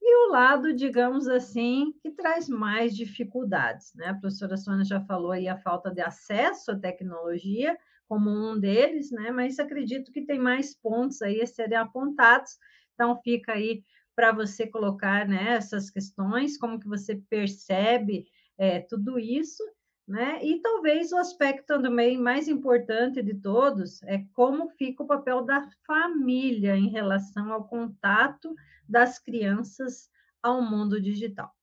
e 0.00 0.26
o 0.26 0.32
lado, 0.32 0.72
digamos 0.72 1.28
assim, 1.28 1.94
que 2.02 2.10
traz 2.10 2.48
mais 2.48 2.94
dificuldades, 2.94 3.94
né? 3.94 4.08
A 4.08 4.14
professora 4.14 4.56
Sônia 4.56 4.84
já 4.84 5.00
falou 5.00 5.30
aí 5.30 5.48
a 5.48 5.56
falta 5.56 5.90
de 5.90 6.00
acesso 6.00 6.72
à 6.72 6.78
tecnologia 6.78 7.78
como 8.08 8.30
um 8.30 8.58
deles, 8.58 9.10
né? 9.10 9.30
Mas 9.30 9.58
acredito 9.58 10.12
que 10.12 10.24
tem 10.24 10.38
mais 10.38 10.74
pontos 10.74 11.22
aí 11.22 11.40
a 11.40 11.46
serem 11.46 11.78
apontados. 11.78 12.58
Então 12.94 13.20
fica 13.22 13.52
aí 13.52 13.82
para 14.14 14.32
você 14.32 14.66
colocar 14.66 15.26
né, 15.26 15.54
essas 15.54 15.90
questões, 15.90 16.58
como 16.58 16.78
que 16.78 16.86
você 16.86 17.16
percebe 17.30 18.26
é, 18.58 18.80
tudo 18.80 19.18
isso, 19.18 19.62
né? 20.06 20.44
E 20.44 20.60
talvez 20.60 21.12
o 21.12 21.16
aspecto 21.16 21.80
também 21.80 22.18
mais 22.18 22.48
importante 22.48 23.22
de 23.22 23.34
todos 23.34 24.02
é 24.02 24.24
como 24.34 24.68
fica 24.70 25.02
o 25.02 25.06
papel 25.06 25.42
da 25.42 25.66
família 25.86 26.76
em 26.76 26.90
relação 26.90 27.52
ao 27.52 27.66
contato 27.66 28.54
das 28.88 29.18
crianças 29.18 30.10
ao 30.42 30.60
mundo 30.60 31.00
digital. 31.00 31.54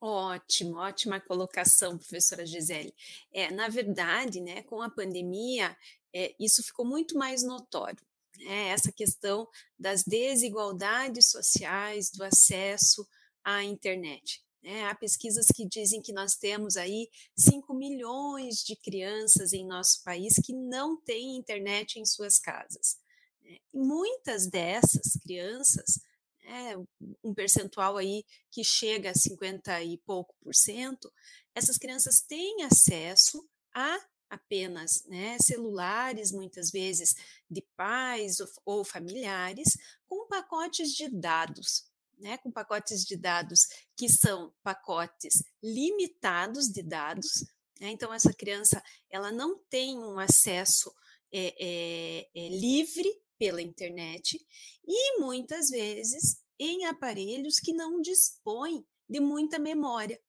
Ótimo, 0.00 0.78
ótima 0.78 1.20
colocação, 1.20 1.98
professora 1.98 2.46
Gisele. 2.46 2.94
É, 3.30 3.50
na 3.50 3.68
verdade, 3.68 4.40
né, 4.40 4.62
com 4.62 4.80
a 4.80 4.88
pandemia, 4.88 5.76
é, 6.14 6.34
isso 6.40 6.62
ficou 6.62 6.86
muito 6.86 7.18
mais 7.18 7.42
notório. 7.42 8.02
Né, 8.38 8.68
essa 8.68 8.90
questão 8.90 9.46
das 9.78 10.02
desigualdades 10.02 11.26
sociais, 11.26 12.10
do 12.10 12.24
acesso 12.24 13.06
à 13.44 13.62
internet. 13.62 14.42
Né? 14.62 14.86
Há 14.86 14.94
pesquisas 14.94 15.46
que 15.54 15.66
dizem 15.66 16.00
que 16.00 16.14
nós 16.14 16.34
temos 16.36 16.78
aí 16.78 17.10
5 17.36 17.74
milhões 17.74 18.64
de 18.64 18.76
crianças 18.76 19.52
em 19.52 19.66
nosso 19.66 20.02
país 20.02 20.34
que 20.42 20.54
não 20.54 20.96
têm 20.96 21.36
internet 21.36 21.98
em 21.98 22.06
suas 22.06 22.38
casas. 22.38 22.98
Né? 23.42 23.58
Muitas 23.74 24.46
dessas 24.46 25.18
crianças 25.22 26.00
é, 26.42 26.76
um 27.22 27.34
percentual 27.34 27.96
aí 27.96 28.24
que 28.50 28.64
chega 28.64 29.10
a 29.10 29.14
50 29.14 29.82
e 29.82 29.98
pouco 29.98 30.34
por 30.42 30.54
cento, 30.54 31.12
essas 31.54 31.76
crianças 31.76 32.20
têm 32.20 32.64
acesso 32.64 33.48
a 33.74 33.98
apenas 34.30 35.04
né, 35.06 35.36
celulares, 35.40 36.30
muitas 36.30 36.70
vezes 36.70 37.14
de 37.50 37.62
pais 37.76 38.36
ou, 38.64 38.84
familiares, 38.84 39.76
com 40.06 40.28
pacotes 40.28 40.92
de 40.92 41.08
dados, 41.08 41.84
né, 42.16 42.38
com 42.38 42.50
pacotes 42.50 43.04
de 43.04 43.16
dados 43.16 43.66
que 43.96 44.08
são 44.08 44.54
pacotes 44.62 45.42
limitados 45.60 46.68
de 46.68 46.82
dados. 46.82 47.44
Né, 47.80 47.90
então, 47.90 48.14
essa 48.14 48.32
criança 48.32 48.80
ela 49.10 49.32
não 49.32 49.58
tem 49.68 49.98
um 49.98 50.18
acesso 50.18 50.94
é, 51.32 51.54
é, 51.58 52.28
é 52.34 52.48
livre 52.48 53.10
pela 53.40 53.62
internet 53.62 54.38
e 54.86 55.18
muitas 55.18 55.70
vezes 55.70 56.44
em 56.58 56.84
aparelhos 56.84 57.58
que 57.58 57.72
não 57.72 58.02
dispõem 58.02 58.86
de 59.08 59.18
muita 59.18 59.58
memória. 59.58 60.20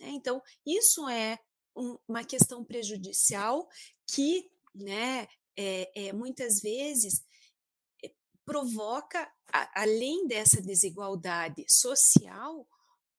Né? 0.00 0.08
Então, 0.08 0.42
isso 0.66 1.08
é 1.08 1.38
um, 1.76 1.96
uma 2.08 2.24
questão 2.24 2.64
prejudicial 2.64 3.68
que, 4.12 4.50
né, 4.74 5.28
é, 5.56 6.08
é, 6.08 6.12
muitas 6.12 6.60
vezes 6.60 7.24
é, 8.04 8.12
provoca, 8.44 9.32
a, 9.52 9.82
além 9.82 10.26
dessa 10.26 10.60
desigualdade 10.60 11.64
social, 11.68 12.66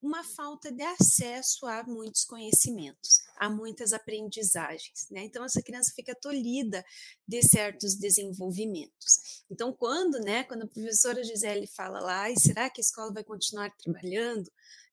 uma 0.01 0.24
falta 0.24 0.72
de 0.72 0.82
acesso 0.82 1.65
a 1.65 1.84
muitos 1.84 2.24
conhecimentos, 2.24 3.22
a 3.36 3.50
muitas 3.50 3.91
aprendizagens. 3.91 5.08
Né? 5.12 5.24
Então, 5.24 5.44
essa 5.44 5.62
criança 5.62 5.91
fica 5.94 6.15
tolhida 6.15 6.86
de 7.27 7.41
certos 7.44 7.96
desenvolvimentos. 7.96 9.44
Então, 9.50 9.74
quando, 9.74 10.20
né, 10.20 10.44
quando 10.46 10.63
a 10.63 10.68
professora 10.68 11.24
Gisele 11.24 11.68
fala 11.68 12.00
lá, 12.00 12.34
será 12.36 12.70
que 12.70 12.79
a 12.79 12.84
escola 12.84 13.13
vai 13.13 13.24
continuar 13.24 13.75
trabalhando? 13.77 14.50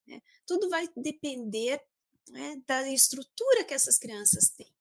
Né? 0.06 0.20
Tudo 0.44 0.68
vai 0.68 0.88
depender 0.96 1.80
né, 2.30 2.60
da 2.66 2.88
estrutura 2.90 3.64
que 3.64 3.74
essas 3.74 3.98
crianças 3.98 4.50
têm. 4.50 4.74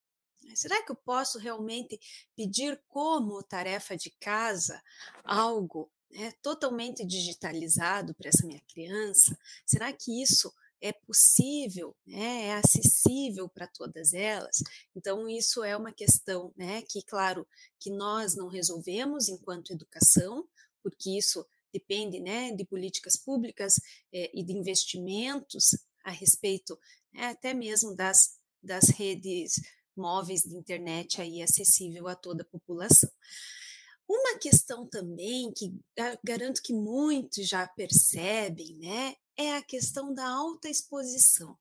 Será 0.56 0.82
que 0.84 0.92
eu 0.92 0.96
posso 0.96 1.38
realmente 1.40 2.00
pedir 2.36 2.82
como 2.88 3.44
tarefa 3.44 3.98
de 3.98 4.10
casa 4.12 4.82
algo 5.24 5.92
né, 6.16 6.32
totalmente 6.42 7.06
digitalizado 7.06 8.16
para 8.16 8.30
essa 8.30 8.48
minha 8.48 8.62
criança? 8.74 9.38
Será 9.66 9.92
que 9.92 10.22
isso 10.22 10.52
é 10.82 10.94
possível, 10.94 11.96
né, 12.08 12.48
é 12.48 12.54
acessível 12.54 13.50
para 13.50 13.68
todas 13.68 14.14
elas? 14.14 14.64
Então, 14.96 15.28
isso 15.30 15.64
é 15.64 15.76
uma 15.76 15.92
questão 15.92 16.54
né, 16.56 16.82
que, 16.84 17.04
claro, 17.04 17.46
que 17.80 17.90
nós 17.90 18.36
não 18.36 18.48
resolvemos 18.48 19.28
enquanto 19.28 19.74
educação, 19.74 20.48
porque 20.82 21.18
isso 21.18 21.46
depende 21.74 22.22
né, 22.22 22.52
de 22.52 22.64
políticas 22.64 23.18
públicas 23.18 23.76
é, 24.14 24.32
e 24.34 24.42
de 24.44 24.54
investimentos 24.54 25.72
a 26.06 26.12
respeito 26.12 26.80
né, 27.14 27.28
até 27.28 27.54
mesmo 27.54 27.94
das, 27.94 28.38
das 28.64 28.90
redes 28.90 29.56
móveis 29.96 30.44
de 30.44 30.56
internet 30.56 31.22
aí 31.22 31.42
acessível 31.42 32.08
a 32.08 32.16
toda 32.16 32.44
a 32.44 32.46
população. 32.46 33.10
Uma 34.08 34.38
questão 34.38 34.88
também 34.88 35.52
que 35.52 35.74
garanto 36.24 36.62
que 36.62 36.74
muitos 36.74 37.48
já 37.48 37.68
percebem, 37.68 38.78
né, 38.78 39.16
é 39.36 39.56
a 39.56 39.64
questão 39.64 40.14
da 40.14 40.28
alta 40.28 40.70
exposição. 40.70 41.58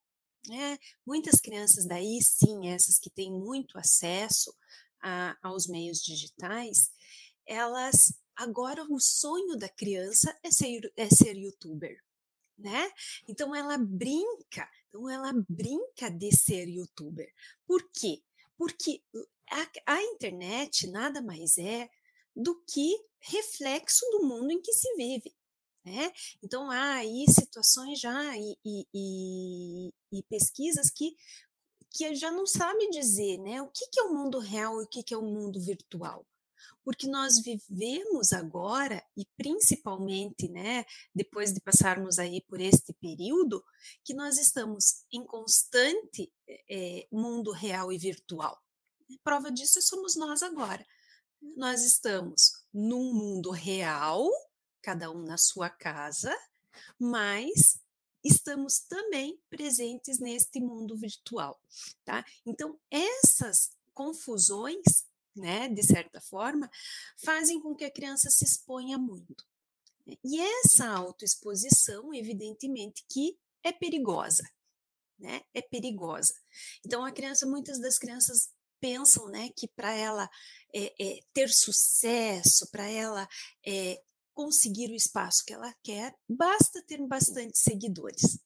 Né? 0.46 0.78
Muitas 1.06 1.40
crianças 1.40 1.86
daí, 1.86 2.20
sim, 2.22 2.68
essas 2.68 2.98
que 2.98 3.08
têm 3.08 3.32
muito 3.32 3.78
acesso 3.78 4.54
a, 5.02 5.36
aos 5.42 5.66
meios 5.66 6.02
digitais, 6.02 6.90
elas 7.46 8.14
agora 8.36 8.84
o 8.90 8.98
sonho 8.98 9.56
da 9.56 9.68
criança 9.68 10.36
é 10.42 10.50
ser, 10.50 10.92
é 10.96 11.08
ser 11.08 11.36
youtuber, 11.36 11.96
né? 12.58 12.90
Então 13.28 13.54
ela 13.54 13.78
brinca, 13.78 14.68
então 14.88 15.08
ela 15.08 15.32
brinca 15.48 16.10
de 16.10 16.32
ser 16.32 16.68
youtuber. 16.68 17.32
Por 17.66 17.88
quê? 17.92 18.22
Porque 18.56 19.02
a, 19.50 19.94
a 19.94 20.02
internet 20.02 20.88
nada 20.88 21.22
mais 21.22 21.58
é 21.58 21.88
do 22.34 22.54
que 22.66 22.98
reflexo 23.20 24.04
do 24.10 24.24
mundo 24.26 24.50
em 24.50 24.60
que 24.60 24.72
se 24.72 24.94
vive. 24.96 25.34
Né? 25.84 26.12
Então, 26.42 26.70
há 26.70 26.94
aí 26.94 27.26
situações 27.28 28.00
já 28.00 28.36
e, 28.36 28.56
e, 28.64 29.92
e, 30.12 30.22
pesquisas 30.24 30.90
que, 30.90 31.14
que 31.90 32.14
já 32.14 32.30
não 32.30 32.46
sabe 32.46 32.88
dizer 32.90 33.38
né, 33.38 33.60
o 33.60 33.68
que, 33.68 33.86
que 33.88 34.00
é 34.00 34.02
o 34.02 34.14
mundo 34.14 34.38
real 34.38 34.80
e 34.80 34.84
o 34.84 34.88
que, 34.88 35.02
que 35.02 35.12
é 35.12 35.18
o 35.18 35.22
mundo 35.22 35.60
virtual 35.60 36.26
porque 36.84 37.08
nós 37.08 37.40
vivemos 37.40 38.32
agora 38.32 39.02
e 39.16 39.26
principalmente, 39.36 40.48
né, 40.48 40.84
depois 41.14 41.52
de 41.52 41.60
passarmos 41.60 42.18
aí 42.18 42.42
por 42.42 42.60
este 42.60 42.92
período, 42.92 43.64
que 44.04 44.12
nós 44.12 44.38
estamos 44.38 45.04
em 45.10 45.24
constante 45.24 46.30
é, 46.68 47.08
mundo 47.10 47.50
real 47.52 47.90
e 47.90 47.96
virtual. 47.96 48.62
Prova 49.22 49.50
disso 49.50 49.80
somos 49.80 50.14
nós 50.14 50.42
agora 50.42 50.84
nós 51.56 51.82
estamos 51.82 52.64
num 52.72 53.12
mundo 53.12 53.50
real, 53.50 54.30
cada 54.82 55.10
um 55.10 55.22
na 55.22 55.36
sua 55.36 55.70
casa, 55.70 56.34
mas 56.98 57.78
estamos 58.22 58.80
também 58.80 59.38
presentes 59.50 60.18
neste 60.18 60.60
mundo 60.60 60.96
virtual, 60.96 61.60
tá? 62.04 62.24
Então, 62.44 62.78
essas 62.90 63.72
confusões, 63.92 65.06
né, 65.36 65.68
de 65.68 65.82
certa 65.82 66.20
forma, 66.20 66.70
fazem 67.16 67.60
com 67.60 67.74
que 67.74 67.84
a 67.84 67.90
criança 67.90 68.30
se 68.30 68.44
exponha 68.44 68.98
muito. 68.98 69.46
E 70.22 70.40
essa 70.40 70.88
autoexposição, 70.88 72.12
evidentemente, 72.12 73.04
que 73.08 73.38
é 73.62 73.72
perigosa, 73.72 74.48
né? 75.18 75.42
É 75.54 75.62
perigosa. 75.62 76.34
Então, 76.84 77.04
a 77.04 77.12
criança, 77.12 77.46
muitas 77.46 77.78
das 77.78 77.98
crianças 77.98 78.50
pensam, 78.80 79.28
né, 79.28 79.48
que 79.56 79.66
para 79.66 79.94
ela 79.94 80.28
é, 80.74 80.92
é, 81.00 81.20
ter 81.32 81.48
sucesso, 81.48 82.68
para 82.70 82.88
ela 82.88 83.28
é, 83.64 84.02
conseguir 84.34 84.90
o 84.90 84.94
espaço 84.94 85.44
que 85.46 85.54
ela 85.54 85.72
quer, 85.82 86.14
basta 86.28 86.82
ter 86.82 87.00
bastante 87.06 87.56
seguidores. 87.56 88.38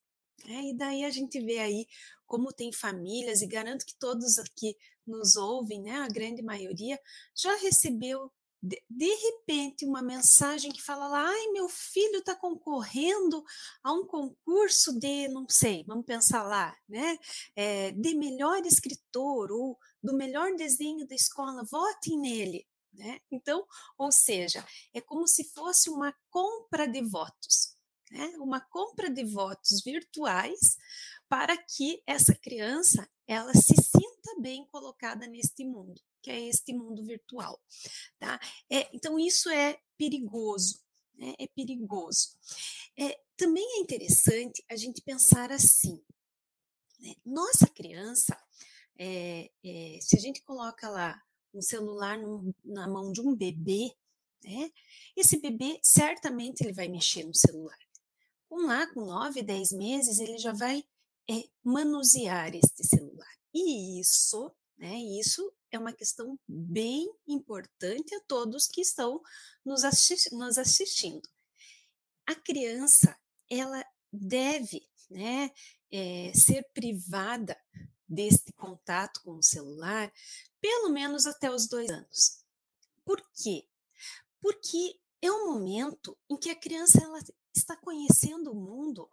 Né? 0.45 0.71
E 0.71 0.77
daí 0.77 1.05
a 1.05 1.11
gente 1.11 1.41
vê 1.41 1.59
aí 1.59 1.87
como 2.27 2.53
tem 2.53 2.71
famílias, 2.71 3.41
e 3.41 3.47
garanto 3.47 3.87
que 3.87 3.97
todos 3.99 4.39
aqui 4.39 4.77
nos 5.07 5.35
ouvem, 5.37 5.81
né, 5.81 5.93
a 5.93 6.09
grande 6.09 6.43
maioria, 6.43 7.01
já 7.35 7.57
recebeu 7.57 8.31
de, 8.63 8.83
de, 8.91 9.15
repente 9.15 9.85
uma 9.85 10.03
mensagem 10.03 10.73
que 10.73 10.83
fala 10.83 11.07
lá, 11.09 11.29
ai, 11.29 11.47
meu 11.53 11.69
filho 11.69 12.19
está 12.19 12.35
concorrendo 12.35 13.45
a 13.83 13.93
um 13.93 14.05
concurso 14.07 14.99
de, 14.99 15.29
não 15.29 15.47
sei, 15.49 15.85
vamos 15.85 16.05
pensar 16.05 16.43
lá, 16.43 16.77
né, 16.89 17.19
é, 17.55 17.93
de 17.93 18.15
melhor 18.15 18.65
escritor 18.67 19.53
ou 19.53 19.79
do 20.03 20.15
melhor 20.15 20.55
desenho 20.57 21.07
da 21.07 21.15
escola, 21.15 21.65
votem 21.65 22.19
nele. 22.19 22.67
Né? 22.93 23.21
Então, 23.31 23.65
ou 23.97 24.11
seja, 24.11 24.67
é 24.93 25.01
como 25.01 25.27
se 25.29 25.45
fosse 25.53 25.89
uma 25.89 26.13
compra 26.31 26.87
de 26.87 27.01
votos. 27.03 27.77
né? 28.11 28.27
uma 28.39 28.61
compra 28.61 29.09
de 29.09 29.25
votos 29.25 29.83
virtuais 29.85 30.77
para 31.29 31.57
que 31.57 32.03
essa 32.07 32.35
criança 32.35 33.09
ela 33.27 33.53
se 33.53 33.75
sinta 33.77 34.41
bem 34.41 34.67
colocada 34.67 35.27
neste 35.27 35.65
mundo, 35.65 36.01
que 36.23 36.31
é 36.31 36.49
este 36.49 36.73
mundo 36.73 37.05
virtual. 37.05 37.61
Tá? 38.19 38.41
É, 38.71 38.89
então, 38.95 39.19
isso 39.19 39.49
é 39.51 39.79
perigoso, 39.97 40.81
né? 41.15 41.35
é 41.39 41.47
perigoso. 41.49 42.37
É, 42.97 43.21
também 43.37 43.65
é 43.77 43.81
interessante 43.81 44.65
a 44.69 44.77
gente 44.77 45.03
pensar 45.03 45.53
assim, 45.53 46.03
né? 47.01 47.15
nossa 47.25 47.67
criança, 47.67 48.37
é, 48.99 49.51
é, 49.65 49.99
se 50.01 50.17
a 50.17 50.21
gente 50.21 50.43
coloca 50.43 50.89
lá 50.89 51.23
um 51.55 51.63
celular 51.63 52.19
na 52.65 52.89
mão 52.89 53.13
de 53.13 53.21
um 53.21 53.35
bebê, 53.35 53.95
né? 54.45 54.71
Esse 55.17 55.41
bebê 55.41 55.81
certamente 55.83 56.63
ele 56.63 56.73
vai 56.73 56.89
mexer 56.89 57.25
no 57.25 57.35
celular. 57.35 57.79
Com 58.49 58.67
lá, 58.67 58.87
com 58.93 59.05
9, 59.05 59.43
10 59.43 59.73
meses, 59.73 60.19
ele 60.19 60.39
já 60.39 60.53
vai 60.53 60.85
é, 61.31 61.45
manusear 61.63 62.55
este 62.55 62.85
celular. 62.85 63.29
E 63.53 64.01
isso, 64.01 64.51
né? 64.79 64.97
Isso 65.19 65.53
é 65.71 65.79
uma 65.79 65.93
questão 65.93 66.39
bem 66.47 67.13
importante 67.27 68.15
a 68.15 68.21
todos 68.21 68.67
que 68.67 68.81
estão 68.81 69.21
nos, 69.65 69.85
assisti 69.85 70.35
nos 70.35 70.57
assistindo. 70.57 71.29
A 72.27 72.35
criança, 72.35 73.19
ela 73.51 73.85
deve, 74.13 74.89
né, 75.11 75.51
é, 75.91 76.33
ser 76.35 76.65
privada 76.73 77.57
deste 78.09 78.53
contato 78.53 79.21
com 79.23 79.37
o 79.37 79.43
celular 79.43 80.13
pelo 80.61 80.91
menos 80.91 81.27
até 81.27 81.51
os 81.51 81.67
dois 81.69 81.91
anos. 81.91 82.45
Por 83.05 83.23
quê? 83.35 83.67
Porque 84.41 84.99
é 85.21 85.31
um 85.31 85.53
momento 85.53 86.17
em 86.29 86.37
que 86.37 86.51
a 86.51 86.59
criança 86.59 87.03
ela 87.03 87.19
está 87.55 87.77
conhecendo 87.77 88.53
o 88.53 88.55
mundo 88.55 89.09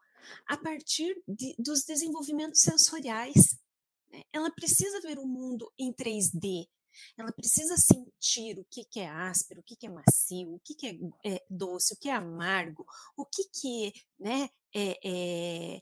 a 0.48 0.58
partir 0.58 1.22
de, 1.28 1.56
dos 1.58 1.84
desenvolvimentos 1.84 2.62
sensoriais. 2.62 3.58
Ela 4.32 4.52
precisa 4.52 5.02
ver 5.02 5.20
o 5.20 5.26
mundo 5.26 5.72
em 5.78 5.94
3D, 5.94 6.68
ela 7.18 7.32
precisa 7.32 7.76
sentir 7.78 8.60
o 8.60 8.66
que, 8.66 8.84
que 8.86 9.00
é 9.00 9.10
áspero, 9.10 9.62
o 9.62 9.64
que, 9.64 9.76
que 9.76 9.88
é 9.88 9.90
macio, 9.90 10.56
o 10.56 10.60
que, 10.60 10.76
que 10.76 10.88
é, 10.88 11.34
é, 11.34 11.46
doce, 11.50 11.94
o 11.94 11.98
que 11.98 12.10
é 12.10 12.14
amargo, 12.14 12.86
o 13.18 13.26
que, 13.26 13.44
que 13.50 13.94
né, 14.20 14.50
é, 14.74 15.00
é, 15.04 15.82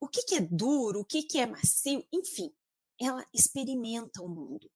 o 0.00 0.08
que, 0.08 0.22
que 0.22 0.36
é 0.36 0.40
duro, 0.40 1.00
o 1.00 1.04
que, 1.04 1.22
que 1.22 1.38
é 1.38 1.46
macio, 1.46 2.04
enfim, 2.12 2.52
ela 3.00 3.26
experimenta 3.32 4.22
o 4.22 4.28
mundo. 4.28 4.70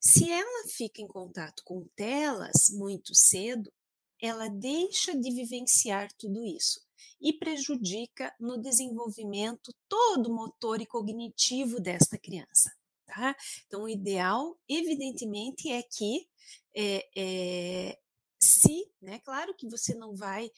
Se 0.00 0.30
ela 0.30 0.68
fica 0.68 1.00
em 1.00 1.06
contato 1.06 1.62
com 1.64 1.86
telas 1.94 2.68
muito 2.70 3.14
cedo, 3.14 3.72
ela 4.20 4.48
deixa 4.48 5.16
de 5.16 5.30
vivenciar 5.30 6.12
tudo 6.14 6.44
isso 6.44 6.80
e 7.20 7.32
prejudica 7.32 8.34
no 8.38 8.60
desenvolvimento 8.60 9.74
todo 9.88 10.32
motor 10.32 10.80
e 10.80 10.86
cognitivo 10.86 11.80
desta 11.80 12.18
criança. 12.18 12.72
Tá? 13.06 13.36
Então, 13.66 13.82
o 13.82 13.88
ideal, 13.88 14.58
evidentemente, 14.68 15.70
é 15.70 15.82
que 15.82 16.28
é, 16.74 17.08
é, 17.16 17.98
se, 18.40 18.90
né, 19.00 19.18
claro 19.20 19.54
que 19.54 19.68
você 19.68 19.94
não 19.94 20.16
vai 20.16 20.50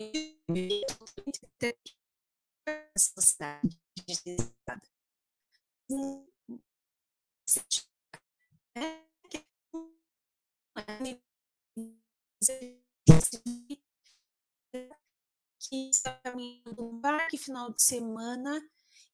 que 15.68 15.90
está 15.90 16.12
caminhando 16.22 16.84
um 16.84 17.00
parque 17.00 17.36
final 17.36 17.72
de 17.72 17.82
semana 17.82 18.60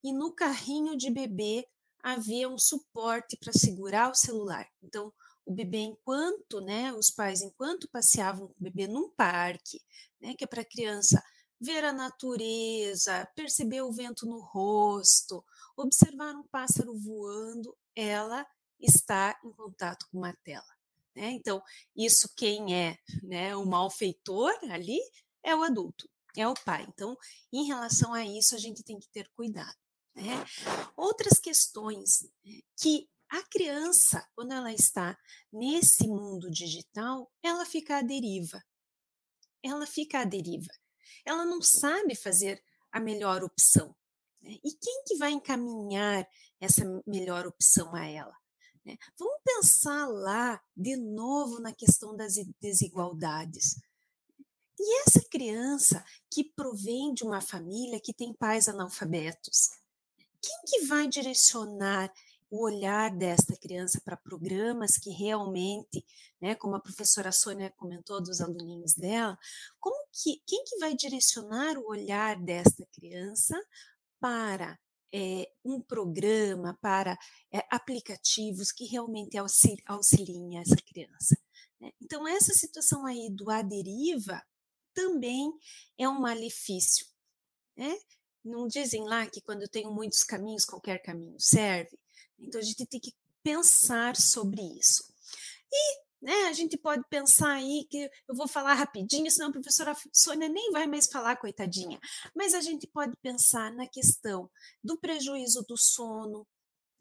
e 0.03 0.13
no 0.13 0.33
carrinho 0.33 0.97
de 0.97 1.09
bebê 1.09 1.67
havia 2.01 2.49
um 2.49 2.57
suporte 2.57 3.37
para 3.37 3.53
segurar 3.53 4.11
o 4.11 4.15
celular. 4.15 4.67
Então, 4.81 5.13
o 5.45 5.53
bebê, 5.53 5.79
enquanto, 5.79 6.61
né, 6.61 6.93
os 6.93 7.09
pais, 7.09 7.41
enquanto 7.41 7.89
passeavam 7.89 8.47
com 8.47 8.53
o 8.53 8.63
bebê 8.63 8.87
num 8.87 9.09
parque, 9.09 9.81
né, 10.21 10.35
que 10.35 10.43
é 10.43 10.47
para 10.47 10.61
a 10.61 10.65
criança 10.65 11.21
ver 11.59 11.83
a 11.85 11.93
natureza, 11.93 13.27
perceber 13.35 13.81
o 13.81 13.91
vento 13.91 14.25
no 14.25 14.39
rosto, 14.39 15.43
observar 15.77 16.35
um 16.35 16.43
pássaro 16.43 16.97
voando, 16.97 17.75
ela 17.95 18.45
está 18.79 19.39
em 19.43 19.51
contato 19.51 20.05
com 20.11 20.17
uma 20.17 20.33
tela. 20.43 20.73
Né? 21.15 21.31
Então, 21.31 21.61
isso 21.95 22.29
quem 22.35 22.75
é 22.75 22.97
né, 23.21 23.55
o 23.55 23.65
malfeitor 23.65 24.51
ali 24.69 24.99
é 25.41 25.55
o 25.55 25.63
adulto, 25.63 26.09
é 26.41 26.47
o 26.47 26.53
pai. 26.53 26.85
Então, 26.87 27.17
em 27.51 27.65
relação 27.65 28.13
a 28.13 28.25
isso, 28.25 28.55
a 28.55 28.59
gente 28.59 28.83
tem 28.83 28.99
que 28.99 29.09
ter 29.09 29.29
cuidado. 29.35 29.75
Né? 30.15 30.45
Outras 30.95 31.39
questões 31.39 32.23
né, 32.43 32.61
que 32.77 33.09
a 33.29 33.41
criança, 33.43 34.27
quando 34.35 34.51
ela 34.51 34.71
está 34.71 35.17
nesse 35.51 36.07
mundo 36.07 36.51
digital, 36.51 37.31
ela 37.41 37.65
fica 37.65 37.97
à 37.97 38.01
deriva. 38.01 38.63
Ela 39.63 39.87
fica 39.87 40.19
à 40.19 40.23
deriva. 40.23 40.71
Ela 41.25 41.45
não 41.45 41.61
sabe 41.61 42.15
fazer 42.15 42.63
a 42.91 42.99
melhor 42.99 43.43
opção. 43.43 43.95
Né? 44.41 44.59
E 44.63 44.71
quem 44.73 45.03
que 45.05 45.17
vai 45.17 45.31
encaminhar 45.31 46.27
essa 46.59 46.83
melhor 47.07 47.47
opção 47.47 47.95
a 47.95 48.05
ela? 48.05 48.37
Né? 48.85 48.97
Vamos 49.17 49.41
pensar 49.43 50.05
lá 50.07 50.61
de 50.75 50.95
novo 50.95 51.59
na 51.59 51.73
questão 51.73 52.15
das 52.15 52.35
desigualdades. 52.59 53.81
E 54.79 55.01
essa 55.01 55.21
criança 55.29 56.03
que 56.29 56.43
provém 56.43 57.13
de 57.13 57.23
uma 57.23 57.41
família 57.41 57.99
que 57.99 58.13
tem 58.13 58.33
pais 58.33 58.67
analfabetos, 58.67 59.69
quem 60.41 60.61
que 60.65 60.85
vai 60.85 61.07
direcionar 61.07 62.11
o 62.49 62.61
olhar 62.61 63.09
desta 63.09 63.55
criança 63.55 63.99
para 64.05 64.15
programas 64.15 64.95
que 64.95 65.09
realmente, 65.09 66.05
né, 66.39 66.53
como 66.53 66.75
a 66.75 66.79
professora 66.79 67.31
Sônia 67.31 67.73
comentou 67.75 68.21
dos 68.21 68.41
aluninhos 68.41 68.93
dela, 68.93 69.39
como 69.79 69.95
que 70.11 70.39
quem 70.45 70.63
que 70.63 70.77
vai 70.77 70.93
direcionar 70.93 71.79
o 71.79 71.87
olhar 71.87 72.39
desta 72.39 72.85
criança 72.91 73.59
para 74.19 74.77
é, 75.11 75.49
um 75.65 75.81
programa, 75.81 76.77
para 76.79 77.17
é, 77.51 77.65
aplicativos 77.71 78.71
que 78.71 78.85
realmente 78.85 79.35
auxiliem 79.85 80.59
essa 80.59 80.75
criança. 80.75 81.35
Né? 81.79 81.91
Então, 82.01 82.27
essa 82.27 82.53
situação 82.53 83.05
aí 83.05 83.29
do 83.31 83.49
a 83.49 83.61
deriva 83.61 84.43
também 84.93 85.51
é 85.97 86.07
um 86.07 86.19
malefício. 86.19 87.05
Né? 87.75 87.97
Não 88.43 88.67
dizem 88.67 89.03
lá 89.05 89.25
que 89.27 89.41
quando 89.41 89.63
eu 89.63 89.69
tenho 89.69 89.91
muitos 89.91 90.23
caminhos, 90.23 90.65
qualquer 90.65 90.99
caminho 90.99 91.39
serve? 91.39 91.97
Então, 92.39 92.59
a 92.59 92.63
gente 92.63 92.85
tem 92.85 92.99
que 92.99 93.13
pensar 93.43 94.15
sobre 94.15 94.61
isso. 94.61 95.03
E 95.71 96.03
né? 96.23 96.45
A 96.47 96.53
gente 96.53 96.77
pode 96.77 97.03
pensar 97.09 97.51
aí 97.51 97.85
que 97.89 98.09
eu 98.29 98.33
vou 98.33 98.47
falar 98.47 98.75
rapidinho, 98.75 99.29
senão 99.29 99.49
a 99.49 99.51
professora 99.51 99.93
Sônia 100.13 100.47
nem 100.47 100.71
vai 100.71 100.87
mais 100.87 101.05
falar, 101.07 101.35
coitadinha. 101.35 101.99
Mas 102.33 102.53
a 102.53 102.61
gente 102.61 102.87
pode 102.87 103.13
pensar 103.17 103.73
na 103.73 103.85
questão 103.85 104.49
do 104.81 104.97
prejuízo 104.97 105.65
do 105.67 105.75
sono. 105.75 106.47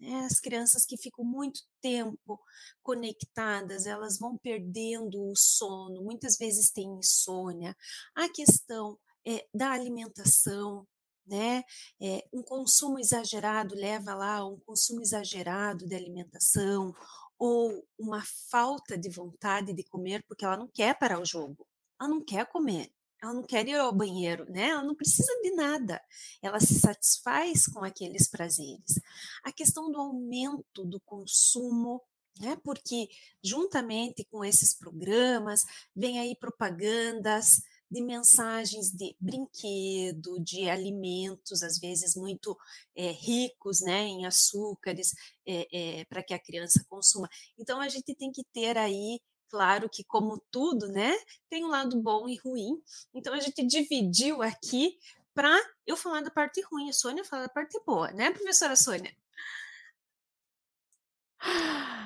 Né? 0.03 0.25
As 0.27 0.41
crianças 0.41 0.85
que 0.85 0.97
ficam 0.97 1.25
muito 1.25 1.61
tempo 1.81 2.41
conectadas, 2.83 3.87
elas 3.87 4.19
vão 4.19 4.37
perdendo 4.37 5.31
o 5.31 5.37
sono, 5.37 6.03
muitas 6.03 6.37
vezes 6.37 6.73
têm 6.73 6.99
insônia. 6.99 7.77
A 8.15 8.29
questão 8.29 8.99
é, 9.25 9.47
da 9.55 9.71
alimentação, 9.71 10.87
né? 11.25 11.63
É, 12.01 12.27
um 12.33 12.43
consumo 12.43 12.99
exagerado 12.99 13.77
leva 13.77 14.13
lá 14.13 14.39
a 14.39 14.45
um 14.45 14.59
consumo 14.59 15.01
exagerado 15.01 15.87
de 15.87 15.95
alimentação, 15.95 16.93
ou 17.39 17.87
uma 17.97 18.23
falta 18.51 18.99
de 18.99 19.09
vontade 19.09 19.73
de 19.73 19.85
comer 19.85 20.25
porque 20.27 20.45
ela 20.45 20.57
não 20.57 20.67
quer 20.69 20.99
parar 20.99 21.21
o 21.21 21.25
jogo, 21.25 21.65
ela 22.01 22.09
não 22.09 22.25
quer 22.25 22.47
comer, 22.47 22.93
ela 23.23 23.33
não 23.33 23.43
quer 23.43 23.67
ir 23.69 23.75
ao 23.77 23.93
banheiro, 23.95 24.45
né? 24.51 24.71
Ela 24.71 24.83
não 24.83 24.95
precisa 24.95 25.33
de 25.43 25.53
nada, 25.53 26.03
ela 26.43 26.59
se 26.59 26.79
satisfaz 26.79 27.67
com 27.67 27.85
aqueles 27.85 28.29
prazeres. 28.29 29.01
A 29.45 29.53
questão 29.53 29.91
do 29.91 30.01
aumento 30.01 30.85
do 30.85 31.01
consumo 31.01 32.03
né? 32.41 32.57
Porque 32.65 33.09
juntamente 33.43 34.25
com 34.31 34.45
esses 34.45 34.75
programas 34.75 35.65
vem 35.95 36.19
aí 36.19 36.35
propagandas 36.35 37.61
de 37.91 38.01
mensagens 38.01 38.91
de 38.91 39.15
brinquedo, 39.21 40.43
de 40.43 40.69
alimentos, 40.71 41.63
às 41.63 41.79
vezes 41.79 42.17
muito 42.17 42.57
é, 42.97 43.11
ricos 43.11 43.83
né, 43.83 44.07
em 44.07 44.25
açúcares, 44.25 45.15
é, 45.47 46.01
é, 46.01 46.05
para 46.07 46.23
que 46.23 46.33
a 46.33 46.39
criança 46.39 46.83
consuma. 46.89 47.29
Então, 47.59 47.83
a 47.83 47.89
gente 47.91 48.15
tem 48.15 48.33
que 48.33 48.45
ter 48.51 48.79
aí 48.79 49.21
claro 49.53 49.87
que 49.87 50.03
como 50.03 50.43
tudo, 50.51 50.89
né, 50.89 51.13
tem 51.51 51.63
um 51.63 51.69
lado 51.69 52.01
bom 52.01 52.27
e 52.27 52.39
ruim. 52.39 52.83
Então 53.15 53.35
a 53.35 53.39
gente 53.39 53.63
dividiu 53.67 54.43
aqui 54.43 54.97
para 55.35 55.55
eu 55.87 55.95
falar 55.95 56.23
da 56.23 56.31
parte 56.31 56.63
ruim, 56.73 56.89
a 56.89 56.93
Sônia 56.93 57.23
falar 57.23 57.43
da 57.43 57.49
parte 57.51 57.79
boa, 57.87 58.11
né, 58.13 58.31
professora 58.31 58.75
Sônia? 58.75 59.13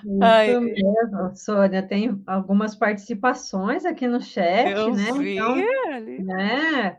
Isso 0.05 0.61
mesmo, 0.61 1.37
Sônia. 1.37 1.87
Tem 1.87 2.23
algumas 2.27 2.75
participações 2.75 3.85
aqui 3.85 4.09
no 4.09 4.21
chat, 4.21 4.73
Eu 4.73 4.93
né? 4.95 5.13
vi 5.13 5.35
Então, 5.35 5.53
ali. 5.93 6.23
né? 6.25 6.99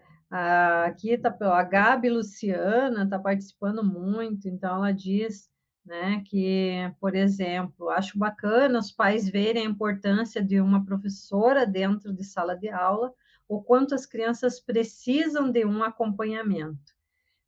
aqui 0.86 1.12
está 1.12 1.36
a 1.42 1.64
Gabi 1.64 2.10
Luciana 2.10 3.04
está 3.04 3.18
participando 3.18 3.84
muito, 3.84 4.48
então 4.48 4.76
ela 4.76 4.92
diz 4.92 5.50
né, 5.88 6.22
que, 6.26 6.92
por 7.00 7.16
exemplo, 7.16 7.90
acho 7.90 8.20
bacana 8.20 8.78
os 8.78 8.92
pais 8.92 9.30
verem 9.30 9.66
a 9.66 9.70
importância 9.70 10.44
de 10.44 10.60
uma 10.60 10.84
professora 10.86 11.66
dentro 11.66 12.14
de 12.14 12.26
sala 12.26 12.56
de 12.56 12.70
aula, 12.70 13.14
o 13.48 13.62
quanto 13.62 13.96
as 13.96 14.06
crianças 14.06 14.60
precisam 14.60 15.50
de 15.50 15.66
um 15.66 15.82
acompanhamento. 15.82 16.94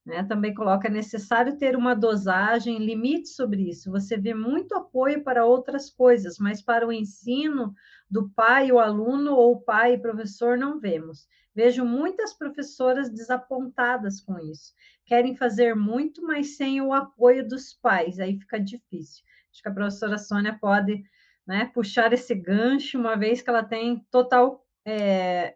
Né? 0.05 0.23
Também 0.23 0.53
coloca 0.53 0.87
é 0.87 0.91
necessário 0.91 1.57
ter 1.57 1.75
uma 1.75 1.93
dosagem, 1.93 2.79
limite 2.79 3.27
sobre 3.27 3.69
isso. 3.69 3.91
Você 3.91 4.17
vê 4.17 4.33
muito 4.33 4.73
apoio 4.73 5.21
para 5.21 5.45
outras 5.45 5.89
coisas, 5.89 6.39
mas 6.39 6.61
para 6.61 6.87
o 6.87 6.93
ensino 6.93 7.73
do 8.09 8.29
pai, 8.29 8.71
o 8.71 8.79
aluno 8.79 9.33
ou 9.33 9.59
pai 9.59 9.95
e 9.95 10.01
professor 10.01 10.57
não 10.57 10.79
vemos. 10.79 11.27
Vejo 11.55 11.83
muitas 11.83 12.33
professoras 12.33 13.09
desapontadas 13.09 14.21
com 14.21 14.37
isso. 14.39 14.73
Querem 15.05 15.35
fazer 15.35 15.75
muito, 15.75 16.21
mas 16.21 16.55
sem 16.55 16.81
o 16.81 16.93
apoio 16.93 17.47
dos 17.47 17.73
pais, 17.73 18.19
aí 18.19 18.39
fica 18.39 18.59
difícil. 18.59 19.23
Acho 19.51 19.63
que 19.63 19.69
a 19.69 19.73
professora 19.73 20.17
Sônia 20.17 20.57
pode 20.59 21.03
né, 21.45 21.65
puxar 21.73 22.13
esse 22.13 22.35
gancho, 22.35 22.99
uma 22.99 23.15
vez 23.15 23.41
que 23.41 23.49
ela 23.49 23.63
tem 23.63 24.05
total 24.11 24.63
é, 24.85 25.55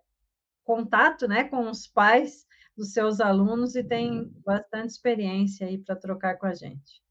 contato 0.63 1.27
né, 1.27 1.43
com 1.43 1.69
os 1.69 1.85
pais 1.85 2.47
dos 2.75 2.93
seus 2.93 3.19
alunos 3.19 3.75
e 3.75 3.83
tem 3.83 4.31
bastante 4.43 4.89
experiência 4.89 5.67
aí 5.67 5.77
para 5.77 5.95
trocar 5.95 6.37
com 6.37 6.47
a 6.47 6.53
gente. 6.53 7.02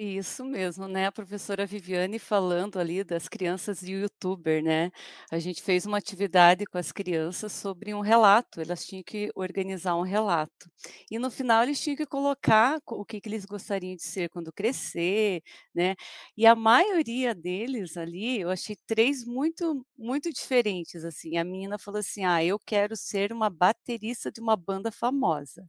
Isso 0.00 0.44
mesmo, 0.44 0.86
né, 0.86 1.06
a 1.06 1.12
professora 1.12 1.66
Viviane 1.66 2.20
falando 2.20 2.78
ali 2.78 3.02
das 3.02 3.26
crianças 3.26 3.82
e 3.82 3.94
o 3.96 3.98
youtuber, 4.02 4.62
né, 4.62 4.92
a 5.28 5.40
gente 5.40 5.60
fez 5.60 5.86
uma 5.86 5.98
atividade 5.98 6.64
com 6.66 6.78
as 6.78 6.92
crianças 6.92 7.50
sobre 7.52 7.92
um 7.92 8.00
relato, 8.00 8.60
elas 8.60 8.86
tinham 8.86 9.02
que 9.02 9.28
organizar 9.34 9.96
um 9.96 10.02
relato, 10.02 10.70
e 11.10 11.18
no 11.18 11.32
final 11.32 11.64
eles 11.64 11.80
tinham 11.80 11.96
que 11.96 12.06
colocar 12.06 12.78
o 12.86 13.04
que 13.04 13.20
que 13.20 13.28
eles 13.28 13.44
gostariam 13.44 13.96
de 13.96 14.04
ser 14.04 14.28
quando 14.30 14.52
crescer, 14.52 15.42
né, 15.74 15.96
e 16.36 16.46
a 16.46 16.54
maioria 16.54 17.34
deles 17.34 17.96
ali, 17.96 18.38
eu 18.40 18.50
achei 18.50 18.76
3 18.86 19.24
muito 19.24 19.84
muito 19.98 20.30
diferentes, 20.32 21.04
assim, 21.04 21.36
a 21.38 21.44
menina 21.44 21.76
falou 21.76 21.98
assim: 21.98 22.24
"Ah, 22.24 22.44
eu 22.44 22.56
quero 22.64 22.94
ser 22.96 23.32
uma 23.32 23.50
baterista 23.50 24.30
de 24.30 24.40
uma 24.40 24.56
banda 24.56 24.92
famosa". 24.92 25.66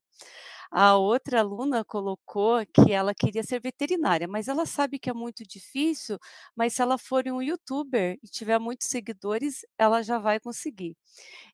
A 0.72 0.96
outra 0.98 1.40
aluna 1.40 1.84
colocou 1.84 2.64
que 2.72 2.92
ela 2.94 3.14
queria 3.16 3.42
ser 3.44 3.60
veterinária, 3.60 4.28
mas 4.28 4.48
ela 4.48 4.68
sabe 4.68 5.00
que 5.00 5.10
é 5.10 5.14
muito 5.14 5.44
difícil, 5.44 6.20
mas 6.56 6.74
se 6.74 6.82
ela 6.82 6.96
for 6.98 7.24
um 7.28 7.42
youtuber 7.42 8.20
e 8.24 8.28
tiver 8.28 8.60
muitos 8.60 8.88
seguidores, 8.88 9.66
ela 9.80 10.04
já 10.04 10.20
vai 10.20 10.40
conseguir. 10.40 10.96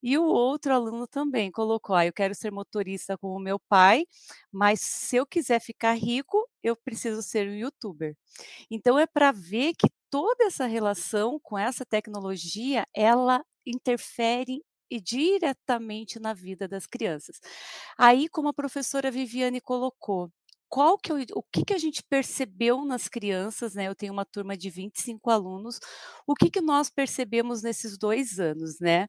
E 0.04 0.17
o 0.17 0.23
outro 0.25 0.73
aluno 0.73 1.08
também 1.08 1.51
colocou: 1.51 1.95
"Ah, 1.95 2.06
eu 2.06 2.13
quero 2.13 2.36
ser 2.36 2.51
motorista 2.51 3.17
como 3.17 3.36
o 3.38 3.39
meu 3.39 3.60
pai, 3.69 4.06
mas 4.51 4.82
se 4.82 5.17
eu 5.17 5.25
quiser 5.25 5.60
ficar 5.62 5.93
rico, 5.93 6.47
eu 6.63 6.75
preciso 6.75 7.21
ser 7.23 7.47
um 7.49 7.56
youtuber". 7.56 8.15
Então 8.71 8.99
é 8.99 9.08
para 9.08 9.32
ver 9.32 9.73
que 9.75 9.89
toda 10.10 10.45
essa 10.45 10.65
relação 10.67 11.39
com 11.43 11.58
essa 11.58 11.86
tecnologia, 11.86 12.86
ela 12.95 13.43
interfere 13.65 14.62
e 14.89 15.00
diretamente 15.02 16.19
na 16.19 16.34
vida 16.34 16.67
das 16.67 16.86
crianças. 16.88 17.39
Aí, 17.98 18.28
como 18.30 18.50
a 18.50 18.54
professora 18.54 19.12
Viviane 19.12 19.62
colocou, 19.62 20.32
qual 20.69 20.98
que 20.98 21.12
é 21.12 21.15
o 21.36 21.43
que 21.43 21.63
que 21.65 21.74
a 21.74 21.78
gente 21.78 22.04
percebeu 22.04 22.84
nas 22.86 23.08
crianças, 23.08 23.76
né, 23.76 23.88
eu 23.88 23.95
tenho 23.95 24.12
uma 24.13 24.26
turma 24.26 24.58
de 24.58 24.69
25 24.69 25.30
alunos, 25.32 25.80
o 26.28 26.36
que 26.36 26.50
que 26.50 26.62
nós 26.62 26.89
percebemos 26.89 27.62
nesses 27.63 27.98
2 27.98 28.39
anos, 28.39 28.80
né. 28.80 29.08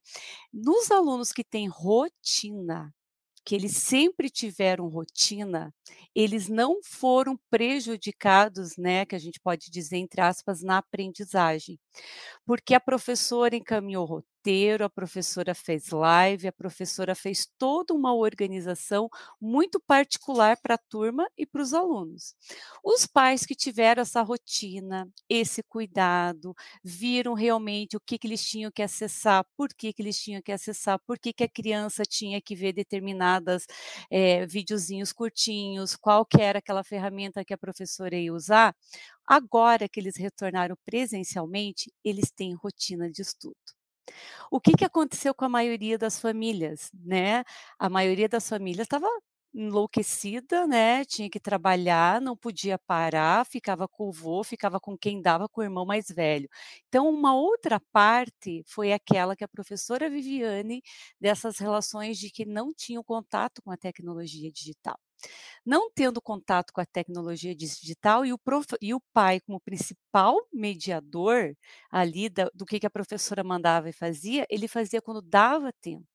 Nos 0.52 0.90
alunos 0.90 1.32
que 1.32 1.44
têm 1.44 1.68
rotina, 1.68 2.92
que 3.44 3.54
eles 3.54 3.76
sempre 3.76 4.30
tiveram 4.30 4.88
rotina, 4.88 5.74
eles 6.14 6.48
não 6.48 6.80
foram 6.84 7.38
prejudicados, 7.50 8.76
né, 8.78 9.06
que 9.06 9.14
a 9.16 9.18
gente 9.18 9.40
pode 9.40 9.70
dizer 9.70 9.98
entre 9.98 10.20
aspas, 10.20 10.62
na 10.62 10.78
aprendizagem. 10.78 11.78
Porque 12.46 12.74
a 12.74 12.80
professora 12.80 13.56
encaminhou 13.56 14.24
roteiro, 14.46 14.84
a 14.84 14.90
professora 14.90 15.54
fez 15.54 15.90
live, 15.90 16.46
a 16.46 16.52
professora 16.52 17.14
fez 17.14 17.48
toda 17.58 17.92
uma 17.94 18.14
organização 18.14 19.08
muito 19.40 19.80
particular 19.80 20.56
para 20.62 20.74
a 20.74 20.78
turma 20.78 21.28
e 21.36 21.44
para 21.46 21.62
os 21.62 21.74
alunos. 21.74 22.34
Os 22.84 23.06
pais 23.06 23.44
que 23.44 23.54
tiveram 23.54 24.02
essa 24.02 24.22
rotina, 24.22 25.08
esse 25.28 25.62
cuidado, 25.64 26.54
viram 26.82 27.34
realmente 27.34 27.96
o 27.96 28.00
que 28.00 28.18
que 28.18 28.26
eles 28.28 28.44
tinham 28.44 28.70
que 28.70 28.82
acessar, 28.82 29.44
por 29.56 29.68
que 29.74 29.92
que 29.92 30.02
eles 30.02 30.18
tinham 30.20 30.40
que 30.42 30.52
acessar, 30.52 30.98
por 31.06 31.18
que 31.18 31.32
que 31.32 31.44
a 31.44 31.48
criança 31.48 32.04
tinha 32.04 32.40
que 32.40 32.54
ver 32.54 32.72
determinadas, 32.72 33.66
eh, 34.10 34.46
videozinhos 34.46 35.12
curtinhos, 35.12 35.96
qual 35.96 36.24
que 36.24 36.40
era 36.40 36.58
aquela 36.60 36.84
ferramenta 36.84 37.44
que 37.44 37.52
a 37.54 37.58
professora 37.58 38.16
ia 38.16 38.32
usar, 38.32 38.76
agora 39.26 39.88
que 39.88 39.98
eles 40.00 40.16
retornaram 40.16 40.76
presencialmente, 40.84 41.92
eles 42.04 42.30
têm 42.30 42.54
rotina 42.54 43.10
de 43.10 43.22
estudo. 43.22 43.75
O 44.50 44.60
que 44.60 44.72
que 44.76 44.84
aconteceu 44.84 45.34
com 45.34 45.44
a 45.44 45.48
maioria 45.48 45.98
das 45.98 46.20
famílias, 46.20 46.90
né, 46.94 47.44
a 47.78 47.88
maioria 47.88 48.28
das 48.28 48.48
famílias 48.48 48.84
estava 48.86 49.08
enlouquecida, 49.54 50.66
né, 50.66 51.04
tinha 51.06 51.30
que 51.30 51.40
trabalhar, 51.40 52.20
não 52.20 52.36
podia 52.36 52.78
parar, 52.78 53.46
ficava 53.46 53.88
com 53.88 54.08
o 54.08 54.12
vô, 54.12 54.44
ficava 54.44 54.78
com 54.78 54.98
quem 54.98 55.22
dava, 55.22 55.48
com 55.48 55.60
o 55.62 55.64
irmão 55.64 55.86
mais 55.86 56.08
velho. 56.08 56.48
Então 56.88 57.08
uma 57.08 57.34
outra 57.34 57.80
parte 57.92 58.62
foi 58.66 58.92
aquela 58.92 59.34
que 59.34 59.44
a 59.44 59.48
professora 59.48 60.10
Viviane, 60.10 60.82
dessas 61.20 61.58
relações 61.58 62.18
de 62.18 62.30
que 62.30 62.44
não 62.44 62.72
tinham 62.74 63.02
contato 63.02 63.62
com 63.62 63.70
a 63.70 63.76
tecnologia 63.78 64.50
digital. 64.52 64.98
Não 65.64 65.90
tendo 65.92 66.20
contato 66.22 66.72
com 66.72 66.80
a 66.80 66.86
tecnologia 66.86 67.54
digital 67.54 68.24
e 68.24 68.32
o 68.32 68.38
prof 68.38 68.66
e 68.80 68.94
o 68.94 69.00
pai 69.12 69.40
como 69.40 69.60
principal 69.60 70.36
mediador, 70.52 71.54
ali 71.90 72.28
da 72.28 72.48
do 72.54 72.64
que 72.66 72.78
que 72.80 72.86
a 72.86 72.90
professora 72.90 73.42
mandava 73.44 73.88
e 73.88 73.92
fazia, 73.92 74.46
ele 74.50 74.68
fazia 74.68 75.02
quando 75.02 75.20
dava 75.22 75.72
tempo. 75.80 76.06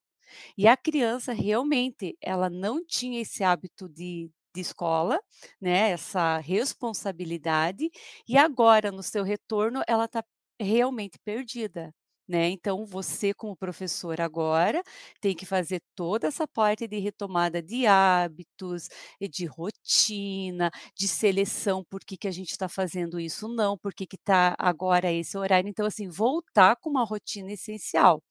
E 0.58 0.68
a 0.68 0.78
criança 0.78 1.34
realmente, 1.34 2.18
ela 2.22 2.50
não 2.50 2.86
tinha 2.86 3.22
esse 3.22 3.44
hábito 3.44 3.90
de 3.90 4.32
de 4.54 4.62
escola, 4.62 5.20
né, 5.62 5.92
essa 5.92 6.40
responsabilidade, 6.40 7.90
e 8.28 8.38
agora 8.38 8.92
no 8.92 9.04
seu 9.04 9.24
retorno 9.24 9.82
ela 9.88 10.06
está 10.06 10.24
realmente 10.60 11.20
perdida. 11.24 11.94
Né, 12.32 12.50
então 12.50 12.86
você 12.86 13.34
como 13.34 13.58
professor 13.58 14.22
agora, 14.22 14.82
tem 15.20 15.36
que 15.36 15.46
fazer 15.46 15.82
toda 15.94 16.28
essa 16.30 16.48
parte 16.48 16.88
de 16.88 16.98
retomada 16.98 17.62
de 17.62 17.86
hábitos, 17.86 18.88
e 19.20 19.28
de 19.28 19.46
rotina, 19.46 20.72
de 20.96 21.10
seleção, 21.10 21.84
por 21.90 22.00
que 22.06 22.16
que 22.16 22.30
a 22.30 22.32
gente 22.32 22.52
está 22.52 22.70
fazendo 22.70 23.20
isso 23.20 23.50
não, 23.50 23.78
por 23.78 23.94
que 23.94 24.08
está 24.16 24.56
agora 24.58 25.12
esse 25.12 25.38
horário, 25.38 25.68
então 25.70 25.86
assim, 25.86 26.08
voltar 26.08 26.78
com 26.78 26.90
uma 26.90 27.04
rotina 27.04 27.52
essencial. 27.52 28.24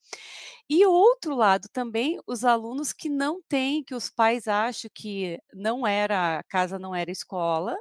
E 0.69 0.85
outro 0.85 1.35
lado 1.35 1.67
também, 1.73 2.19
os 2.27 2.43
alunos 2.45 2.93
que 2.93 3.09
não 3.09 3.41
têm, 3.49 3.83
que 3.83 3.95
os 3.95 4.09
pais 4.09 4.47
acham 4.47 4.89
que 4.93 5.39
não 5.53 5.85
era 5.87 6.43
casa 6.49 6.79
não 6.79 6.95
era 6.95 7.11
escola, 7.11 7.75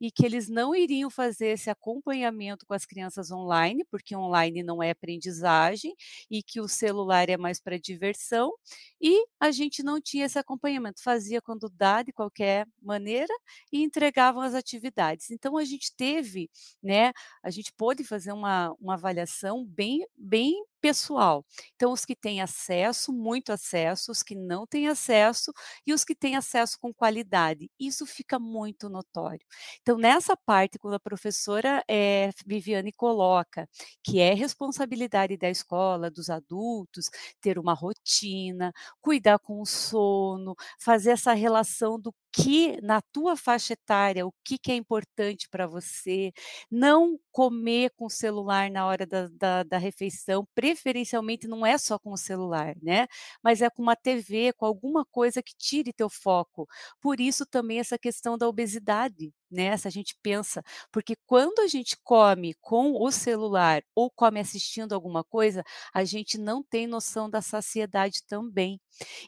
e 0.00 0.10
que 0.10 0.24
eles 0.24 0.48
não 0.48 0.74
iriam 0.74 1.10
fazer 1.10 1.48
esse 1.48 1.70
acompanhamento 1.70 2.66
com 2.66 2.74
as 2.74 2.86
crianças 2.86 3.30
online, 3.30 3.84
porque 3.90 4.14
online 4.16 4.62
não 4.62 4.82
é 4.82 4.90
aprendizagem, 4.90 5.94
e 6.30 6.42
que 6.42 6.60
o 6.60 6.68
celular 6.68 7.28
é 7.28 7.36
mais 7.36 7.60
para 7.60 7.78
diversão, 7.78 8.52
e 9.00 9.24
a 9.40 9.50
gente 9.50 9.82
não 9.82 10.00
tinha 10.00 10.26
esse 10.26 10.38
acompanhamento, 10.38 11.02
fazia 11.02 11.40
quando 11.42 11.68
dá, 11.70 12.02
de 12.02 12.12
qualquer 12.12 12.66
maneira, 12.82 13.32
e 13.72 13.82
entregavam 13.82 14.42
as 14.42 14.54
atividades. 14.54 15.30
Então 15.30 15.56
a 15.56 15.64
gente 15.64 15.92
teve, 15.96 16.50
né, 16.82 17.12
a 17.42 17.50
gente 17.50 17.72
pôde 17.72 18.04
fazer 18.04 18.32
uma 18.32 18.72
uma 18.80 18.94
avaliação 18.94 19.64
bem 19.64 20.06
bem 20.16 20.54
pessoal. 20.80 21.44
Então 21.76 21.92
os 21.92 22.04
que 22.04 22.14
têm 22.16 22.40
acesso, 22.40 23.12
muito 23.12 23.52
acesso, 23.52 24.10
os 24.12 24.22
que 24.22 24.34
não 24.34 24.66
têm 24.66 24.88
acesso, 24.88 25.52
e 25.86 25.92
os 25.92 26.04
que 26.04 26.14
têm 26.14 26.36
acesso 26.36 26.78
com 26.80 26.92
qualidade, 26.94 27.70
isso 27.78 28.06
fica 28.06 28.38
muito 28.38 28.88
notório. 28.88 29.44
Então 29.82 29.96
nessa 29.98 30.36
parte 30.36 30.78
quando 30.78 30.94
a 30.94 31.00
professora, 31.00 31.82
eh, 31.88 32.30
Viviane 32.46 32.92
coloca, 32.92 33.68
que 34.04 34.20
é 34.20 34.34
responsabilidade 34.34 35.36
da 35.36 35.48
escola, 35.50 36.10
dos 36.10 36.30
adultos, 36.30 37.06
ter 37.40 37.58
uma 37.58 37.74
rotina, 37.74 38.72
cuidar 39.00 39.38
com 39.38 39.60
o 39.60 39.66
sono, 39.66 40.54
fazer 40.80 41.10
essa 41.12 41.32
relação 41.32 41.98
do 42.00 42.12
que 42.32 42.80
na 42.82 43.00
tua 43.12 43.36
faixa 43.36 43.72
etária, 43.74 44.26
o 44.26 44.32
que 44.44 44.58
que 44.58 44.70
é 44.72 44.76
importante 44.76 45.48
para 45.48 45.66
você, 45.66 46.32
não 46.70 47.18
comer 47.32 47.90
com 47.96 48.06
o 48.06 48.10
celular 48.10 48.70
na 48.70 48.86
hora 48.86 49.06
da 49.06 49.28
da 49.28 49.62
da 49.62 49.78
refeição, 49.78 50.46
preferencialmente 50.54 51.48
não 51.48 51.64
é 51.66 51.78
só 51.78 51.98
com 51.98 52.12
o 52.12 52.16
celular, 52.18 52.74
né, 52.82 53.06
mas 53.42 53.62
é 53.62 53.70
com 53.70 53.82
uma 53.82 53.96
TV, 53.96 54.52
com 54.54 54.66
alguma 54.66 55.04
coisa 55.06 55.42
que 55.42 55.54
tire 55.56 55.92
teu 55.92 56.08
foco. 56.10 56.66
Por 57.00 57.20
isso 57.20 57.46
também 57.46 57.78
essa 57.80 57.98
questão 57.98 58.36
da 58.38 58.48
obesidade, 58.48 59.32
né? 59.50 59.76
Se 59.76 59.88
a 59.88 59.90
gente 59.90 60.16
pensa, 60.22 60.62
porque 60.92 61.14
quando 61.26 61.60
a 61.60 61.66
gente 61.66 61.96
come 62.04 62.54
com 62.60 62.92
o 63.02 63.10
celular 63.10 63.82
ou 63.94 64.10
come 64.10 64.40
assistindo 64.40 64.94
alguma 64.94 65.24
coisa, 65.24 65.62
a 65.94 66.04
gente 66.04 66.38
não 66.38 66.62
tem 66.62 66.86
noção 66.86 67.28
da 67.30 67.40
saciedade 67.42 68.22
também. 68.26 68.80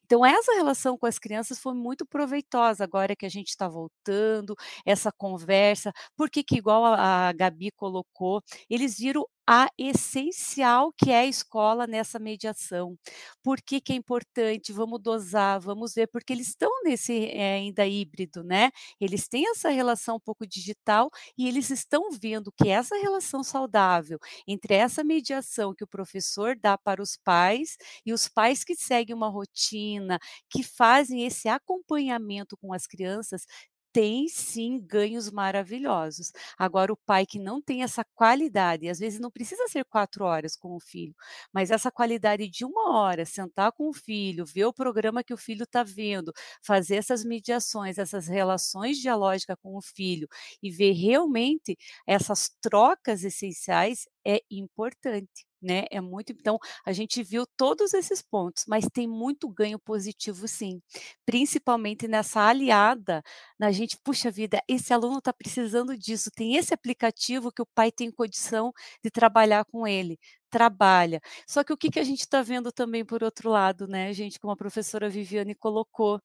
Então, 0.05 0.25
essa 0.25 0.53
relação 0.55 0.97
com 0.99 1.07
as 1.07 1.19
crianças 1.19 1.59
foi 1.59 1.75
muito 1.75 2.05
proveitosa 2.07 2.85
agora 2.85 3.17
que 3.17 3.27
a 3.27 3.29
gente 3.29 3.49
está 3.49 3.69
voltando, 3.69 4.55
essa 4.85 5.13
conversa, 5.13 5.93
porque 6.17 6.43
que 6.43 6.57
igual 6.57 6.85
a, 6.85 7.29
a 7.29 7.33
Gabi 7.33 7.71
colocou, 7.73 8.43
eles 8.69 8.99
viram 8.99 9.27
a 9.53 9.69
essencial 9.77 10.93
que 10.97 11.11
é 11.11 11.21
a 11.21 11.27
escola 11.27 11.85
nessa 11.87 12.21
mediação. 12.21 12.97
Por 13.43 13.61
que, 13.61 13.81
que 13.81 13.93
é 13.93 13.97
importante? 13.97 14.73
Vamos 14.73 15.01
dosar, 15.03 15.61
vamos 15.61 15.93
ver, 15.95 16.07
porque 16.07 16.33
eles 16.33 16.49
estão 16.49 16.71
nesse 16.85 17.27
é, 17.27 17.55
ainda 17.55 17.85
híbrido, 17.87 18.45
né? 18.45 18.71
Eles 19.01 19.27
têm 19.29 19.51
essa 19.51 19.69
relação 19.71 20.17
um 20.17 20.21
pouco 20.21 20.47
digital 20.47 21.11
e 21.37 21.49
eles 21.49 21.69
estão 21.71 22.11
vendo 22.13 22.53
que 22.53 22.69
essa 22.69 22.95
relação 22.97 23.43
saudável 23.43 24.19
entre 24.47 24.75
essa 24.75 25.03
mediação 25.03 25.75
que 25.75 25.83
o 25.85 25.89
professor 25.89 26.57
dá 26.57 26.79
para 26.79 27.03
os 27.03 27.17
pais 27.17 27.77
e 28.07 28.13
os 28.13 28.29
pais 28.29 28.63
que 28.63 28.77
seguem 28.77 29.15
uma 29.17 29.29
rotina, 29.29 30.19
que 30.49 30.63
fazem 30.63 31.25
esse 31.27 31.49
acompanhamento 31.49 32.57
com 32.57 32.73
as 32.73 32.87
crianças, 32.87 33.45
tem 33.93 34.29
sim 34.29 34.79
ganhos 34.81 35.31
maravilhosos. 35.31 36.33
Agora, 36.59 36.93
o 36.93 36.97
pai 36.97 37.27
que 37.27 37.39
não 37.39 37.61
tem 37.61 37.83
essa 37.83 38.05
qualidade, 38.15 38.89
às 38.89 38.99
vezes 38.99 39.19
não 39.21 39.31
precisa 39.31 39.67
ser 39.69 39.85
quatro 39.85 40.25
horas 40.25 40.57
com 40.57 40.75
o 40.77 40.81
filho, 40.81 41.15
mas 41.53 41.71
essa 41.71 41.91
qualidade 41.91 42.49
de 42.49 42.65
uma 42.65 42.91
hora, 42.99 43.25
sentar 43.25 43.73
com 43.73 43.89
o 43.89 43.93
filho, 43.93 44.45
ver 44.45 44.65
o 44.67 44.73
programa 44.73 45.23
que 45.25 45.35
o 45.35 45.37
filho 45.37 45.65
está 45.65 45.83
vendo, 45.83 46.33
fazer 46.63 46.97
essas 46.97 47.25
mediações, 47.25 47.99
essas 47.99 48.27
relações 48.29 48.99
dialógicas 48.99 49.57
com 49.63 49.77
o 49.77 49.83
filho 49.83 50.29
e 50.63 50.71
ver 50.71 50.93
realmente 50.93 51.77
essas 52.07 52.51
trocas 52.61 53.25
essenciais 53.25 54.07
é 54.27 54.41
importante 54.51 55.45
né? 55.63 55.85
É 55.91 56.01
muito. 56.01 56.33
Então, 56.33 56.59
a 56.87 56.93
gente 56.93 57.23
viu 57.23 57.45
todos 57.57 57.93
esses 57.93 58.23
pontos, 58.23 58.65
mas 58.67 58.87
tem 58.91 59.07
muito 59.07 59.47
ganho 59.47 59.79
positivo, 59.79 60.49
sim. 60.49 60.81
Principalmente 61.27 62.09
nessa 62.09 62.41
aliada, 62.49 63.23
na 63.59 63.71
gente, 63.71 63.99
puxa 64.03 64.31
vida, 64.31 64.63
esse 64.69 64.93
aluno 64.93 65.19
está 65.19 65.33
precisando 65.33 65.97
disso. 65.97 66.31
Tem 66.35 66.57
esse 66.57 66.73
aplicativo 66.75 67.53
que 67.53 67.63
o 67.63 67.67
pai 67.75 67.93
tem 67.93 68.11
condição 68.11 68.73
de 69.05 69.11
trabalhar 69.11 69.65
com 69.67 69.87
ele. 69.87 70.19
Trabalha. 70.51 71.21
Só 71.47 71.63
que 71.63 71.73
o 71.73 71.77
que, 71.77 71.91
que 71.91 72.01
a 72.01 72.05
gente 72.05 72.21
está 72.21 72.43
vendo 72.43 72.73
também 72.73 73.05
por 73.05 73.23
outro 73.23 73.51
lado, 73.51 73.87
né, 73.87 74.13
gente, 74.13 74.41
como 74.41 74.53
a 74.53 74.57
professora 74.57 75.09
Viviane 75.09 75.55
colocou, 75.55 76.21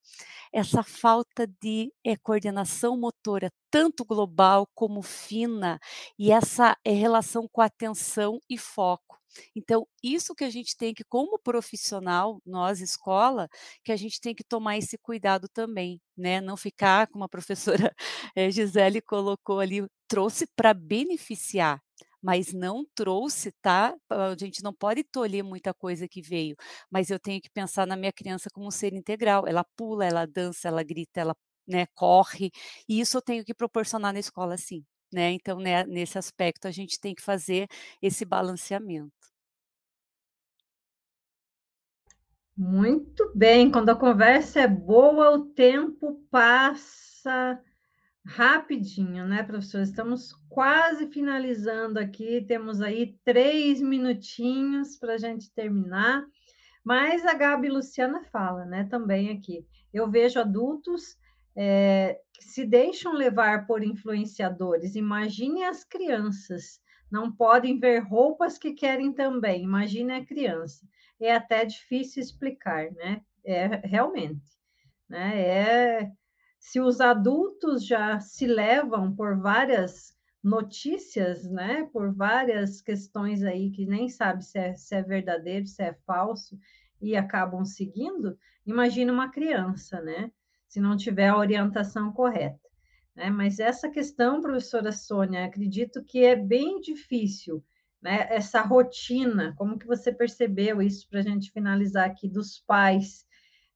essa 0.51 0.83
falta 0.83 1.47
de 1.61 1.91
é, 2.03 2.15
coordenação 2.17 2.97
motora, 2.97 3.51
tanto 3.69 4.03
global 4.05 4.67
como 4.73 5.01
fina, 5.01 5.79
e 6.17 6.31
essa 6.31 6.77
é, 6.83 6.91
relação 6.91 7.47
com 7.51 7.61
atenção 7.61 8.39
e 8.49 8.57
foco. 8.57 9.19
Então, 9.55 9.85
isso 10.03 10.33
que 10.35 10.43
a 10.43 10.49
gente 10.49 10.75
tem 10.77 10.93
que, 10.93 11.03
como 11.03 11.37
profissional, 11.39 12.41
nós, 12.45 12.79
escola, 12.81 13.49
que 13.83 13.91
a 13.91 13.97
gente 13.97 14.19
tem 14.21 14.33
que 14.33 14.43
tomar 14.43 14.77
esse 14.77 14.97
cuidado 14.97 15.47
também, 15.49 16.01
né? 16.17 16.41
Não 16.41 16.55
ficar, 16.57 17.07
como 17.07 17.23
a 17.25 17.29
professora 17.29 17.93
eh, 18.35 18.49
Gisele 18.51 19.01
colocou 19.01 19.59
ali, 19.59 19.85
trouxe 20.07 20.47
para 20.55 20.73
beneficiar, 20.73 21.81
mas 22.25 22.51
não 22.51 22.83
trouxe, 22.95 23.51
tá? 23.61 23.95
A 24.09 24.35
gente 24.35 24.63
não 24.63 24.73
pode 24.73 25.03
tolher 25.03 25.43
muita 25.43 25.75
coisa 25.75 26.07
que 26.07 26.23
veio, 26.23 26.55
mas 26.89 27.11
eu 27.11 27.19
tenho 27.19 27.39
que 27.39 27.51
pensar 27.51 27.85
na 27.85 27.95
minha 27.95 28.11
criança 28.11 28.49
como 28.51 28.67
um 28.67 28.71
ser 28.71 28.93
integral. 28.95 29.45
Ela 29.47 29.63
pula, 29.77 30.05
ela 30.05 30.25
dança, 30.25 30.67
ela 30.67 30.81
grita, 30.81 31.21
ela 31.21 31.35
né, 31.67 31.85
corre, 31.93 32.51
e 32.89 32.99
isso 32.99 33.17
eu 33.17 33.21
tenho 33.21 33.45
que 33.45 33.53
proporcionar 33.53 34.11
na 34.11 34.19
escola, 34.19 34.57
sim. 34.57 34.83
Né? 35.13 35.33
Então, 35.33 35.59
né, 35.59 35.85
nesse 35.85 36.17
aspecto, 36.17 36.67
a 36.67 36.71
gente 36.71 36.99
tem 36.99 37.13
que 37.13 37.21
fazer 37.21 37.67
esse 38.01 38.25
balanceamento. 38.25 39.13
Muito 42.57 43.31
bem, 43.35 43.71
quando 43.71 43.89
a 43.89 43.95
conversa 43.95 44.61
é 44.61 44.67
boa, 44.67 45.29
o 45.31 45.45
tempo 45.45 46.25
passa 46.31 47.61
rapidinho, 48.25 49.27
né, 49.27 49.43
professor? 49.43 49.81
Estamos 49.81 50.33
quase 50.49 51.07
finalizando 51.07 51.99
aqui, 51.99 52.43
temos 52.47 52.81
aí 52.81 53.17
três 53.23 53.81
minutinhos 53.81 54.97
para 54.97 55.13
a 55.13 55.17
gente 55.17 55.53
terminar, 55.53 56.25
mas 56.83 57.25
a 57.25 57.33
Gabi 57.33 57.69
Luciana 57.69 58.23
fala, 58.31 58.65
né, 58.65 58.85
também 58.89 59.29
aqui. 59.29 59.65
Eu 59.93 60.09
vejo 60.09 60.39
adultos 60.39 61.17
é, 61.55 62.19
que 62.33 62.43
se 62.43 62.65
deixam 62.65 63.13
levar 63.13 63.65
por 63.67 63.83
influenciadores, 63.83 64.95
imagine 64.95 65.63
as 65.63 65.83
crianças, 65.83 66.79
não 67.11 67.31
podem 67.31 67.79
ver 67.79 67.99
roupas 67.99 68.57
que 68.57 68.73
querem 68.73 69.13
também, 69.13 69.63
imagine 69.63 70.13
a 70.13 70.25
criança 70.25 70.85
é 71.19 71.33
até 71.33 71.65
difícil 71.65 72.21
explicar, 72.21 72.91
né? 72.91 73.21
É 73.45 73.67
realmente, 73.87 74.43
né? 75.07 75.41
É 75.41 76.11
se 76.65 76.79
os 76.79 76.99
adultos 76.99 77.85
já 77.85 78.19
se 78.19 78.47
levam 78.47 79.15
por 79.15 79.37
várias 79.37 80.17
notícias, 80.43 81.47
né? 81.47 81.87
Por 81.93 82.11
várias 82.11 82.81
questões 82.81 83.43
aí 83.43 83.69
que 83.69 83.85
nem 83.85 84.09
sabe 84.09 84.43
se 84.43 84.57
é, 84.57 84.75
se 84.75 84.95
é 84.95 85.03
verdadeiro, 85.03 85.67
se 85.67 85.83
é 85.83 85.93
falso 86.07 86.57
e 86.99 87.15
acabam 87.15 87.63
seguindo, 87.63 88.35
imagina 88.65 89.13
uma 89.13 89.29
criança, 89.29 90.01
né? 90.01 90.31
Se 90.67 90.79
não 90.79 90.97
tiver 90.97 91.27
a 91.27 91.37
orientação 91.37 92.11
correta. 92.11 92.67
Né? 93.15 93.29
Mas 93.29 93.59
essa 93.59 93.87
questão, 93.87 94.41
professora 94.41 94.91
Sônia, 94.91 95.45
acredito 95.45 96.03
que 96.03 96.25
é 96.25 96.35
bem 96.35 96.81
difícil 96.81 97.63
né? 98.01 98.27
Essa 98.29 98.61
rotina, 98.61 99.55
como 99.57 99.79
que 99.79 99.87
você 99.87 100.11
percebeu 100.11 100.79
isso 100.79 101.07
para 101.09 101.19
a 101.19 101.23
gente 101.23 101.51
finalizar 101.51 102.07
aqui 102.07 102.27
dos 102.27 102.59
pais, 102.59 103.25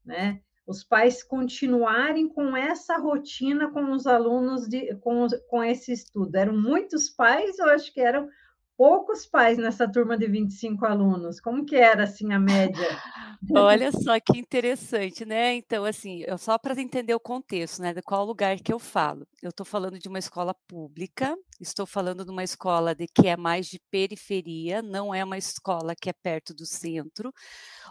né? 0.05 0.39
Os 0.69 0.83
pais 0.83 1.23
continuarem 1.23 2.29
com 2.29 2.55
essa 2.55 2.95
rotina 2.97 3.71
com 3.71 3.91
os 3.91 4.05
alunos 4.05 4.67
de, 4.67 4.95
com, 4.97 5.25
com 5.49 5.63
esse 5.63 5.91
estudo. 5.91 6.35
Eram 6.35 6.55
muitos 6.55 7.09
pais, 7.09 7.57
eu 7.57 7.67
acho 7.69 7.91
que 7.91 7.99
eram 7.99 8.29
poucos 8.77 9.25
pais 9.25 9.57
nessa 9.57 9.91
turma 9.91 10.15
de 10.15 10.27
25 10.27 10.85
alunos. 10.85 11.41
Como 11.41 11.65
que 11.65 11.75
era 11.75 12.03
assim 12.03 12.31
a 12.31 12.39
média? 12.39 12.87
Olha 13.51 13.91
só 13.91 14.19
que 14.19 14.37
interessante, 14.37 15.25
né? 15.25 15.55
Então, 15.55 15.83
assim, 15.85 16.23
só 16.37 16.55
para 16.55 16.79
entender 16.79 17.15
o 17.15 17.19
contexto, 17.19 17.81
né? 17.81 17.91
De 17.91 18.03
qual 18.03 18.23
lugar 18.23 18.59
que 18.59 18.71
eu 18.71 18.77
falo. 18.77 19.25
Eu 19.41 19.49
estou 19.49 19.65
falando 19.65 19.97
de 19.97 20.07
uma 20.07 20.19
escola 20.19 20.53
pública, 20.53 21.35
estou 21.59 21.85
falando 21.85 22.23
de 22.25 22.31
uma 22.31 22.43
escola 22.43 22.95
de 22.95 23.07
que 23.07 23.27
é 23.27 23.35
mais 23.37 23.67
de 23.67 23.79
periferia, 23.91 24.81
não 24.81 25.13
é 25.13 25.23
uma 25.23 25.37
escola 25.37 25.95
que 25.95 26.09
é 26.09 26.13
perto 26.13 26.53
do 26.53 26.65
centro. 26.65 27.33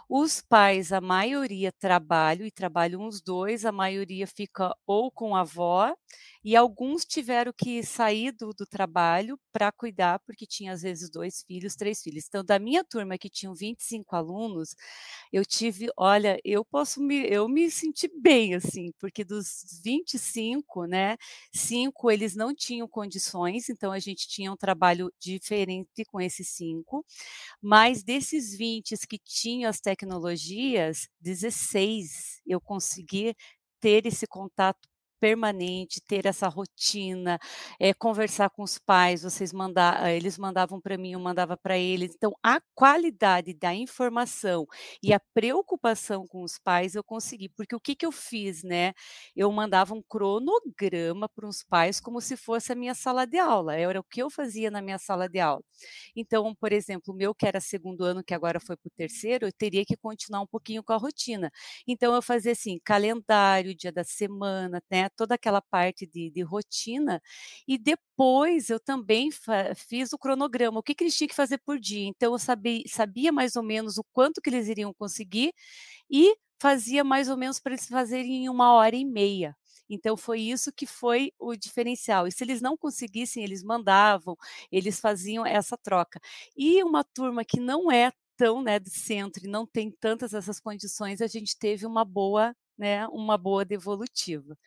Os 0.09 0.41
pais, 0.41 0.91
a 0.91 1.01
maioria 1.01 1.71
trabalham 1.71 2.45
e 2.45 2.51
trabalham 2.51 3.05
os 3.07 3.21
dois, 3.21 3.65
a 3.65 3.71
maioria 3.71 4.25
fica 4.27 4.75
ou 4.87 5.11
com 5.11 5.35
a 5.35 5.41
avó, 5.41 5.95
e 6.43 6.55
alguns 6.55 7.05
tiveram 7.05 7.51
que 7.55 7.83
sair 7.83 8.31
do, 8.31 8.51
do 8.53 8.65
trabalho 8.65 9.37
para 9.51 9.71
cuidar, 9.71 10.19
porque 10.19 10.45
tinha 10.47 10.73
às 10.73 10.81
vezes 10.81 11.09
dois 11.09 11.43
filhos, 11.43 11.75
três 11.75 12.01
filhos. 12.01 12.25
Então, 12.27 12.43
da 12.43 12.57
minha 12.59 12.83
turma, 12.83 13.17
que 13.17 13.29
tinham 13.29 13.53
25 13.53 14.15
alunos, 14.15 14.75
eu 15.31 15.45
tive, 15.45 15.89
olha, 15.97 16.39
eu 16.43 16.63
posso 16.65 17.01
me, 17.01 17.27
eu 17.29 17.47
me 17.47 17.69
senti 17.69 18.07
bem, 18.21 18.55
assim, 18.55 18.91
porque 18.99 19.23
dos 19.23 19.65
25, 19.83 20.85
né, 20.85 21.17
cinco 21.53 22.09
eles 22.11 22.35
não 22.35 22.53
tinham 22.53 22.87
condições, 22.87 23.58
então 23.67 23.91
a 23.91 23.99
gente 23.99 24.27
tinha 24.27 24.51
um 24.51 24.55
trabalho 24.57 25.11
diferente 25.19 26.05
com 26.07 26.21
esses 26.21 26.47
cinco, 26.49 27.03
mas 27.61 28.03
desses 28.03 28.55
20 28.57 28.95
que 29.07 29.19
tinham 29.19 29.69
as 29.69 29.79
tecnologias, 29.81 31.07
16 31.21 32.41
eu 32.47 32.61
consegui 32.61 33.35
ter 33.81 34.05
esse 34.05 34.27
contato 34.27 34.88
permanente, 35.19 36.01
ter 36.01 36.25
essa 36.25 36.47
rotina, 36.47 37.39
é, 37.79 37.93
conversar 37.93 38.49
com 38.49 38.63
os 38.63 38.77
pais, 38.77 39.23
vocês 39.23 39.51
mandar, 39.53 40.07
eh, 40.07 40.15
eles 40.17 40.37
mandavam 40.37 40.79
para 40.81 40.97
mim, 40.97 41.13
eu 41.13 41.19
mandava 41.19 41.57
para 41.57 41.77
eles. 41.77 42.13
Então, 42.15 42.33
a 42.43 42.61
qualidade 42.75 43.53
da 43.53 43.73
informação 43.73 44.65
e 45.03 45.13
a 45.13 45.19
preocupação 45.33 46.25
com 46.27 46.43
os 46.43 46.57
pais 46.57 46.95
eu 46.95 47.03
consegui, 47.03 47.49
porque 47.49 47.75
o 47.75 47.79
que, 47.79 47.95
que 47.95 48.05
eu 48.05 48.11
fiz, 48.11 48.63
né? 48.63 48.93
Eu 49.35 49.51
mandava 49.51 49.93
um 49.93 50.01
cronograma 50.07 51.27
para 51.29 51.47
os 51.47 51.63
pais 51.63 51.99
como 51.99 52.21
se 52.21 52.35
fosse 52.37 52.71
a 52.71 52.75
minha 52.75 52.95
sala 52.95 53.25
de 53.25 53.37
aula, 53.37 53.75
era 53.75 53.99
o 53.99 54.03
que 54.03 54.21
eu 54.21 54.29
fazia 54.29 54.71
na 54.71 54.81
minha 54.81 54.97
sala 54.99 55.27
de 55.29 55.39
aula. 55.39 55.63
Então, 56.15 56.53
por 56.55 56.71
exemplo, 56.71 57.13
o 57.13 57.17
meu 57.17 57.33
que 57.35 57.45
era 57.45 57.59
segundo 57.61 58.03
ano, 58.03 58.23
que 58.23 58.33
agora 58.33 58.59
foi 58.59 58.75
para 58.77 58.87
o 58.87 58.91
terceiro, 58.95 59.47
eu 59.47 59.51
teria 59.53 59.85
que 59.85 59.95
continuar 59.97 60.41
um 60.41 60.47
pouquinho 60.47 60.83
com 60.83 60.93
a 60.93 60.97
rotina. 60.97 61.51
Então, 61.87 62.13
eu 62.15 62.21
fazia 62.21 62.51
assim, 62.53 62.79
calendário, 62.83 63.75
dia 63.75 63.91
da 63.91 64.03
semana, 64.03 64.81
né? 64.91 65.08
Toda 65.09 65.35
aquela 65.35 65.61
parte 65.61 66.05
de, 66.05 66.29
de 66.29 66.41
rotina, 66.41 67.21
e 67.67 67.77
depois 67.77 68.69
eu 68.69 68.79
também 68.79 69.29
fiz 69.75 70.13
o 70.13 70.17
cronograma, 70.17 70.79
o 70.79 70.83
que, 70.83 70.95
que, 70.95 71.03
eles 71.03 71.15
tinham 71.17 71.29
que 71.29 71.35
fazer 71.35 71.57
por 71.59 71.79
dia. 71.79 72.05
Então 72.07 72.33
eu 72.33 72.39
sabia, 72.39 72.83
sabia 72.87 73.31
mais 73.31 73.55
ou 73.55 73.63
menos 73.63 73.97
o 73.97 74.03
quanto 74.13 74.41
que 74.41 74.49
eles 74.49 74.67
iriam 74.67 74.93
conseguir 74.93 75.53
e 76.09 76.35
fazia 76.61 77.03
mais 77.03 77.29
ou 77.29 77.37
menos 77.37 77.59
para 77.59 77.73
eles 77.73 77.87
fazerem 77.87 78.45
em 78.45 78.49
uma 78.49 78.73
hora 78.73 78.95
e 78.95 79.05
meia. 79.05 79.55
Então 79.89 80.15
foi 80.15 80.41
isso 80.41 80.71
que 80.71 80.85
foi 80.85 81.31
o 81.39 81.55
diferencial. 81.55 82.27
E 82.27 82.31
se 82.31 82.43
eles 82.43 82.61
não 82.61 82.77
conseguissem, 82.77 83.43
eles 83.43 83.63
mandavam, 83.63 84.37
eles 84.71 84.99
faziam 84.99 85.45
essa 85.45 85.77
troca. 85.77 86.19
E 86.55 86.83
uma 86.83 87.03
turma 87.03 87.43
que 87.43 87.59
não 87.59 87.91
é 87.91 88.11
tão, 88.37 88.61
né, 88.61 88.79
de 88.79 88.89
centro 88.89 89.45
e 89.45 89.49
não 89.49 89.65
tem 89.65 89.91
tantas 89.91 90.33
essas 90.33 90.59
condições, 90.61 91.21
a 91.21 91.27
gente 91.27 91.57
teve 91.57 91.85
uma 91.85 92.05
boa, 92.05 92.55
né, 92.79 93.05
uma 93.09 93.37
boa 93.37 93.65
devolutiva. 93.65 94.57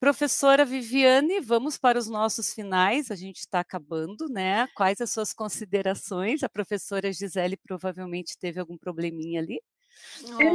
Professora 0.00 0.64
Viviane, 0.64 1.40
vamos 1.40 1.78
para 1.78 1.98
os 1.98 2.08
nossos 2.08 2.52
finais, 2.52 3.10
a 3.10 3.14
gente 3.14 3.38
está 3.38 3.60
acabando, 3.60 4.28
né? 4.28 4.66
Quais 4.74 5.00
as 5.00 5.10
suas 5.10 5.32
considerações? 5.32 6.42
A 6.42 6.48
professora 6.48 7.12
Gisele 7.12 7.56
provavelmente 7.56 8.36
teve 8.38 8.60
algum 8.60 8.76
probleminha 8.76 9.40
ali. 9.40 9.60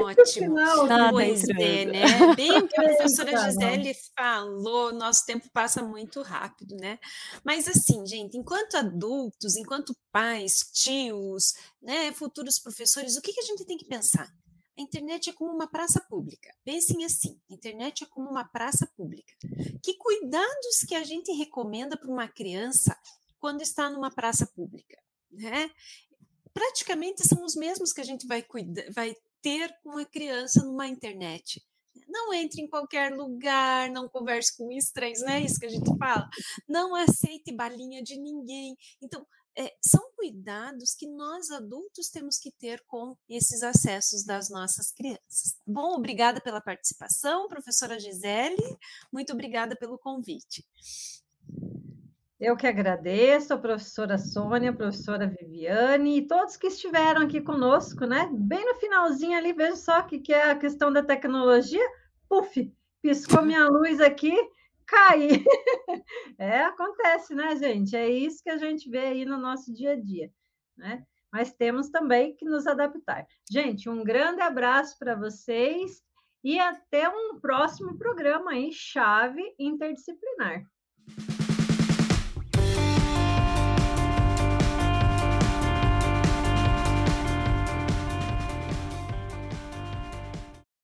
Ótimo. 0.04 0.56
Tá 0.88 1.10
pois 1.12 1.48
é, 1.50 1.86
né? 1.86 2.04
Bem 2.36 2.58
o 2.58 2.68
que 2.68 2.80
a 2.80 2.84
professora 2.84 3.38
Gisele 3.46 3.96
falou, 4.16 4.94
nosso 4.94 5.26
tempo 5.26 5.50
passa 5.52 5.82
muito 5.82 6.22
rápido, 6.22 6.76
né? 6.76 7.00
Mas 7.44 7.68
assim, 7.68 8.06
gente, 8.06 8.38
enquanto 8.38 8.76
adultos, 8.76 9.56
enquanto 9.56 9.96
pais, 10.12 10.70
tios, 10.74 11.54
né, 11.82 12.12
futuros 12.12 12.60
professores, 12.60 13.16
o 13.16 13.22
que, 13.22 13.34
que 13.34 13.40
a 13.40 13.46
gente 13.46 13.66
tem 13.66 13.78
que 13.78 13.86
pensar? 13.86 14.30
A 14.80 14.82
internet 14.82 15.30
é 15.30 15.34
como 15.34 15.52
uma 15.52 15.68
praça 15.68 16.00
pública. 16.00 16.56
Pensem 16.64 17.04
assim: 17.04 17.38
a 17.52 17.54
internet 17.54 18.06
é 18.06 18.08
como 18.08 18.30
uma 18.30 18.46
praça 18.46 18.90
pública. 18.96 19.34
Que 19.84 19.94
cuidados 19.96 20.80
que 20.88 20.96
a 20.96 21.04
gente 21.04 21.34
recomenda 21.34 21.98
para 21.98 22.10
uma 22.10 22.30
criança 22.30 22.98
quando 23.40 23.62
está 23.62 23.90
numa 23.90 24.10
praça 24.10 24.48
pública? 24.48 24.98
Né? 25.30 25.70
Praticamente 26.54 27.28
são 27.28 27.44
os 27.44 27.56
mesmos 27.56 27.92
que 27.92 28.00
a 28.00 28.06
gente 28.06 28.26
vai, 28.26 28.42
cuidar, 28.42 28.90
vai 28.94 29.14
ter 29.42 29.70
com 29.84 29.98
a 29.98 30.06
criança 30.06 30.64
numa 30.64 30.88
internet. 30.88 31.62
Não 32.08 32.34
entre 32.34 32.62
em 32.62 32.68
qualquer 32.68 33.14
lugar, 33.14 33.90
não 33.92 34.08
converse 34.08 34.56
com 34.56 34.72
estranhos, 34.72 35.20
não 35.20 35.30
é 35.30 35.42
isso 35.42 35.60
que 35.60 35.66
a 35.66 35.70
gente 35.70 35.96
fala? 35.98 36.28
Não 36.68 36.96
aceite 36.96 37.54
balinha 37.54 38.02
de 38.02 38.18
ninguém. 38.18 38.78
Então, 39.02 39.28
é, 39.60 39.76
são 39.86 40.10
cuidados 40.16 40.96
que 40.96 41.06
nós 41.06 41.52
adultos 41.52 42.10
temos 42.10 42.38
que 42.38 42.50
ter 42.50 42.82
com 42.88 43.18
esses 43.28 43.62
acessos 43.62 44.24
das 44.24 44.50
nossas 44.50 44.90
crianças. 44.90 45.52
Tá 45.54 45.62
bom, 45.68 45.96
obrigada 45.96 46.40
pela 46.40 46.62
participação, 46.62 47.50
professora 47.50 48.00
Gisele, 48.00 48.78
muito 49.12 49.34
obrigada 49.34 49.76
pelo 49.76 50.00
convite. 50.00 50.66
Eu 52.40 52.56
que 52.56 52.66
agradeço 52.66 53.54
a 53.54 53.58
professora 53.58 54.18
Sônia, 54.18 54.70
a 54.70 54.74
professora 54.74 55.28
Viviane 55.28 56.20
e 56.20 56.26
todos 56.26 56.56
que 56.56 56.68
estiveram 56.68 57.24
aqui 57.24 57.42
conosco, 57.42 58.06
né? 58.06 58.30
Bem 58.32 58.66
no 58.66 58.80
finalzinho 58.80 59.38
ali, 59.38 59.52
veja 59.52 59.76
só 59.76 60.02
que, 60.04 60.20
que 60.20 60.34
é 60.34 60.52
a 60.52 60.58
questão 60.58 60.90
da 60.90 61.04
tecnologia. 61.04 61.86
Puf, 62.30 62.74
piscou 63.02 63.42
minha 63.42 63.68
luz 63.68 64.00
aqui, 64.00 64.34
cai. 64.90 65.28
É, 66.38 66.62
acontece, 66.62 67.36
né, 67.36 67.56
gente? 67.58 67.96
É 67.96 68.10
isso 68.10 68.42
que 68.42 68.50
a 68.50 68.58
gente 68.58 68.90
vê 68.90 69.00
aí 69.00 69.26
no 69.26 69.38
nosso 69.38 69.74
dia 69.74 69.92
a 69.92 70.00
dia, 70.00 70.32
né? 70.78 71.04
Mas 71.32 71.54
temos 71.54 71.90
também 71.90 72.36
que 72.36 72.46
nos 72.46 72.66
adaptar. 72.66 73.28
Gente, 73.52 73.90
um 73.90 74.04
grande 74.04 74.42
abraço 74.42 74.98
para 74.98 75.16
vocês 75.16 76.02
e 76.44 76.58
até 76.58 77.10
um 77.10 77.40
próximo 77.40 77.98
programa 77.98 78.52
aí, 78.52 78.72
Chave 78.72 79.44
Interdisciplinar. 79.60 80.64